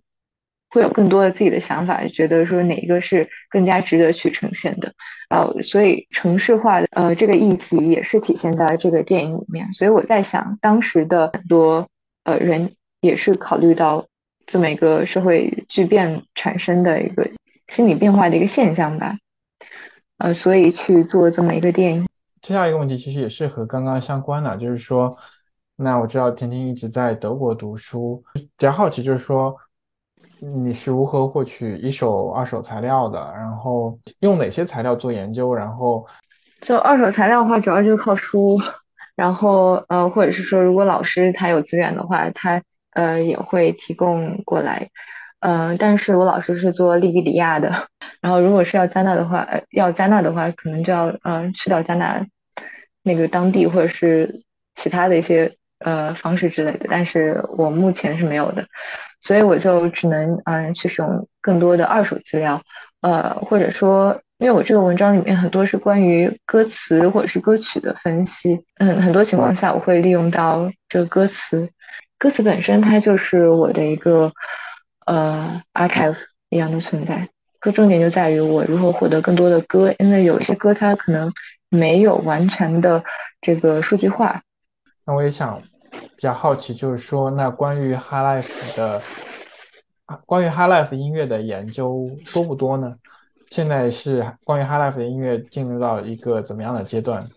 [0.69, 4.93] 会有更多的自己的想法，觉得说哪一个是更加值得去呈现的，
[5.29, 9.71] 呃，所以城市化的呃这个议题也是体现在这个电影里面。
[9.71, 11.87] 所以我在想，当时的很多
[12.23, 14.07] 呃人也是考虑到
[14.45, 17.29] 这么一个社会巨变产生的一个
[17.69, 19.17] 心理变化的一个现象吧，
[20.17, 22.05] 呃，所以去做这么一个电影。
[22.41, 25.17] 接下来一个问题其实也是和刚刚相关的，就是说。
[25.77, 29.53] 那我知道甜甜一直在德国读书，比较好奇就是说，
[30.39, 33.19] 你是如何获取一手、二手材料的？
[33.35, 35.53] 然后用哪些材料做研究？
[35.53, 36.07] 然后
[36.61, 38.57] 就二手材料的话，主要就是靠书，
[39.17, 44.89] 然后呃，或者是说，如果老师他有资源的话，他呃也会提供过来。
[45.41, 47.69] 呃，但是我老师是做利比里亚的，
[48.21, 52.25] 然后如果是要加纳的话，呃，要加纳的话，可能就要嗯去到加纳
[53.03, 55.57] 那个当地，或者是其他的一些。
[55.79, 58.65] 呃，方式之类的，但是我目前是没有的，
[59.19, 62.61] 所以我就只能嗯去使用更多的二手资料，
[63.01, 71.69] 呃，或者说，因为我这个文章里面很多是关于歌词或者是歌曲的分析，嗯，很多情况下我会利用到这个歌词，
[72.17, 74.31] 歌词本身它就是我的一个
[75.05, 76.17] 呃 archive
[76.49, 77.27] 一样的存在，
[77.61, 81.33] 说重点就在于我如何获得更多的歌，因为有些歌它可能
[81.69, 83.03] 没有完全的
[83.41, 84.41] 这个数据化。
[85.07, 88.99] 那我也想比较好奇，就是说，那关于 High Life 的，
[90.25, 92.95] 关于 High Life 音乐的研究多不多呢？
[93.51, 97.29] 现在是关于 High Life 的音乐进入到一个怎么样的阶段？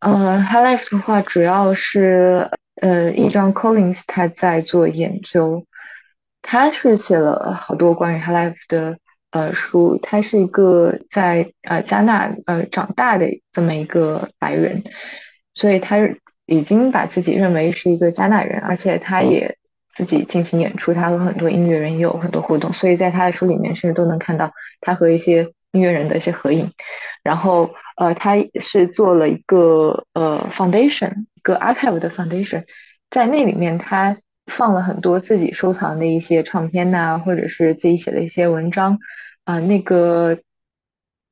[0.00, 2.50] 呃，High Life 的话，主要是
[2.82, 5.64] 呃，一张 Collins 他在做研究，
[6.42, 8.98] 他是写了好多关于 High Life 的
[9.30, 14.84] 呃书，他是一个在呃加纳呃长大的这么一个白人，
[15.54, 15.96] 所以他。
[16.46, 19.56] 已经把自己认为是一个加拿大人，而且他也
[19.92, 26.72] 自己进行演出，他和很多音乐人也有很多互动，所以在他的书里面甚至都能看到他和一些音乐人的一些合影。
[27.22, 32.64] 然后，呃，他是做了一个呃 foundation，一个 archive 的 foundation，
[33.08, 38.98] 在那里面他放了很多自己收藏的一些唱片呐，或者是自己写的一些文章
[39.44, 39.58] 啊。
[39.60, 40.38] 那个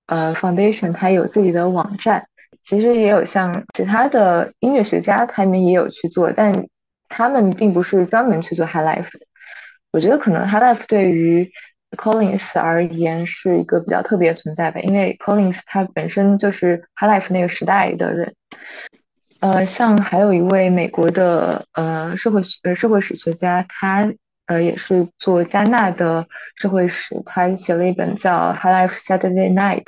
[0.06, 2.28] 呃 foundation 它有自己的网站。
[2.62, 6.66] 其实也有像其他的音乐学家，他们也有去做，但
[7.08, 9.10] 他们并不是专门去做 High Life。
[9.90, 11.50] 我觉得可能 High Life 对于
[11.96, 18.34] Collins 而言是一个比较特别的存在吧，因为 Collins 他本身就是 High Life 那个时代的人。
[19.40, 24.12] 呃，像还有一位美国的呃社会呃社会史学家，他。
[24.52, 26.26] 呃，也是做加纳的
[26.56, 29.84] 社会史，他写了一本叫《High Life Saturday Night》，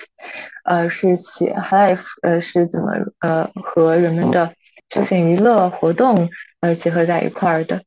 [0.64, 4.54] 呃，是写 High Life，呃，是怎么呃和人们的
[4.88, 7.82] 休闲娱乐活动呃结合在一块儿的，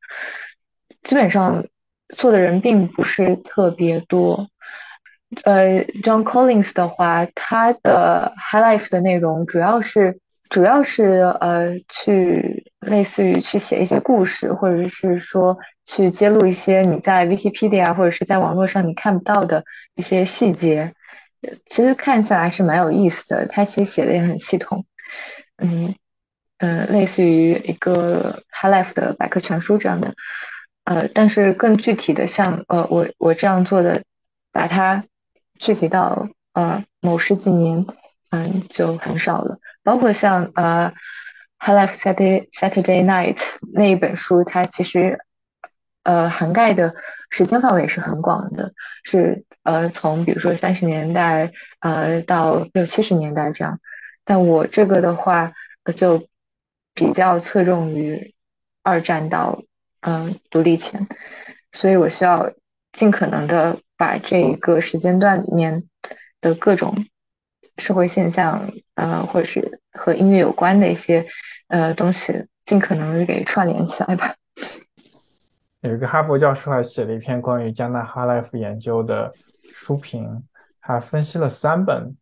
[1.01, 1.65] 基本上
[2.15, 4.49] 做的人并不是特别多。
[5.43, 10.19] 呃，John Collins 的话，他的 High Life 的内容主要是
[10.49, 11.03] 主要是
[11.39, 19.63] 呃去类似于去写一些故事，或者是说去揭露一些你在 Wikipedia 或者是在网络上你看不到的
[19.95, 20.93] 一些细节。
[21.69, 24.85] 其实看下来是蛮有意思的，他其实写的也很系统，
[25.57, 25.93] 嗯
[26.57, 30.15] 嗯，类似于一个 High Life 的百科全书这样的，
[30.83, 34.01] 呃，但是更具体的，像呃我我这样做的，
[34.51, 35.03] 把它
[35.59, 37.85] 具体到呃某十几年，
[38.31, 39.59] 嗯，就很少了。
[39.87, 40.91] 包括像呃
[41.59, 43.39] High Life Saturday Saturday Night
[43.71, 45.17] 那一本书，它其实
[46.03, 46.93] 呃涵盖的
[47.29, 48.73] 时间范围是很广的，
[49.03, 49.45] 是。
[49.63, 53.79] 呃，从比如说三十年代，呃，到六七十年代这样，
[54.25, 55.53] 但我这个的话，
[55.95, 56.27] 就
[56.93, 58.33] 比较侧重于
[58.83, 59.61] 二战到
[60.01, 61.07] 嗯独立前，
[61.71, 62.51] 所以我需要
[62.91, 65.83] 尽可能的把这一个时间段里面
[66.41, 67.05] 的各种
[67.77, 71.25] 社会现象，呃，或者是和音乐有关的一些
[71.67, 74.33] 呃东西，尽可能给串联起来吧。
[75.81, 79.33] 有一个哈佛教授还写了一篇关于加纳哈莱夫研究的。
[79.73, 80.43] 书评，
[80.81, 82.15] 他分析了三本，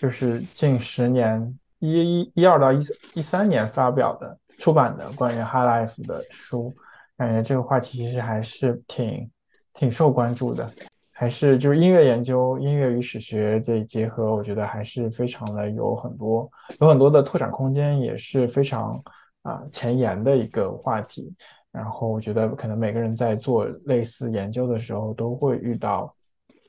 [0.00, 2.80] 就是近十年一一一二到一
[3.12, 6.74] 一三年发表的出版的关于 High Life 的书，
[7.16, 9.30] 感觉这个话题其实还是挺
[9.72, 10.68] 挺受关注的，
[11.14, 16.50] 还是就是音乐研究、音乐与史学这结合，我觉得还是非常的有很多
[16.80, 19.02] 有很多的拓展空间，也是非常
[19.42, 21.32] 啊前沿的一个话题。
[21.72, 26.14] 然后我觉得可能每个人在做类似研究的时候都会遇到。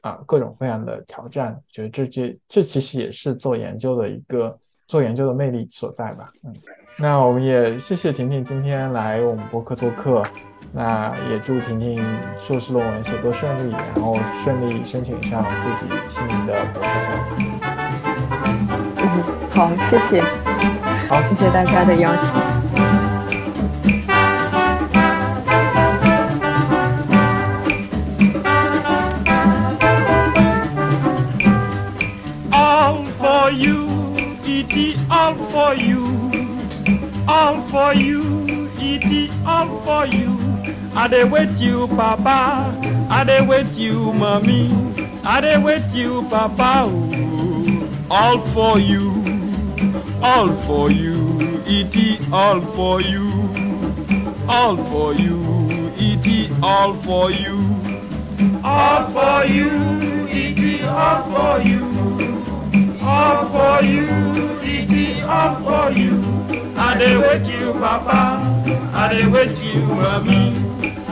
[0.02, 6.32] 啊，各种各样的挑战，觉得这这这其实也是做研究的一个做研究的魅力所在吧。
[6.44, 6.54] 嗯，
[7.00, 10.22] 那我们也谢谢婷婷今天来我们博客做客，
[10.78, 12.06] 那也祝婷婷
[12.46, 17.24] 硕士论文写作顺利，然后顺利申请上自己心仪的博士项目。
[18.44, 18.68] 嗯，
[19.50, 20.22] 好，谢谢，
[21.08, 22.38] 好，谢谢大家的邀请。
[35.52, 36.04] for you,
[37.28, 40.35] all for you, it all for you.
[40.96, 42.74] I dey wait you, Papa.
[43.10, 44.70] I dey wait you, Mommy.
[45.24, 46.88] I dey wait you, Papa.
[46.90, 47.90] Ooh.
[48.10, 49.10] All for you,
[50.22, 53.26] all for you, it all for you,
[54.48, 57.58] all for you, it all for you,
[58.64, 59.70] all for you,
[60.30, 64.26] it all for you, all for you
[65.28, 66.22] up for you.
[66.78, 68.40] I dey wait you, Papa.
[68.94, 70.54] I dey wait you, Mommy.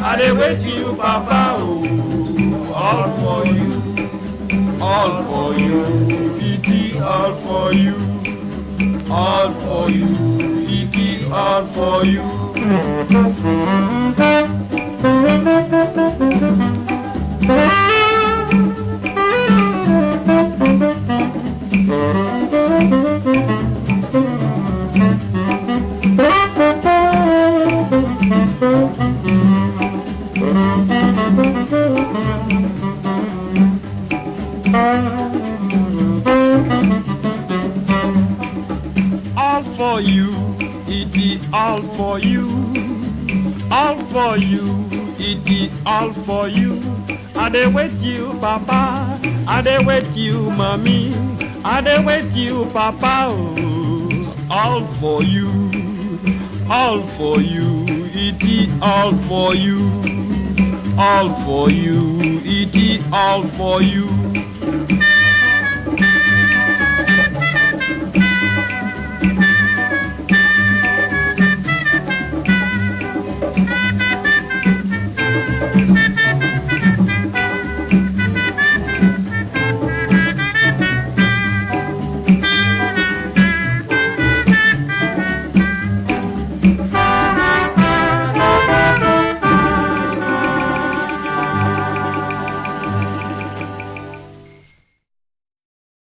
[0.05, 1.55] I dey wait you, Papa.
[1.59, 3.71] Oh, all for you,
[4.81, 5.83] all for you.
[6.39, 7.95] It all for you,
[9.09, 10.09] all for you.
[10.67, 12.23] It all for you.
[46.03, 46.81] All for you.
[47.35, 51.13] I dey wait you, Papa, I dey wait you, Mommy,
[51.63, 55.49] I dey wait you, Papa, oh, all for you,
[56.69, 59.79] all for you, it is all for you,
[60.97, 61.99] all for you,
[62.43, 64.07] it is all for you.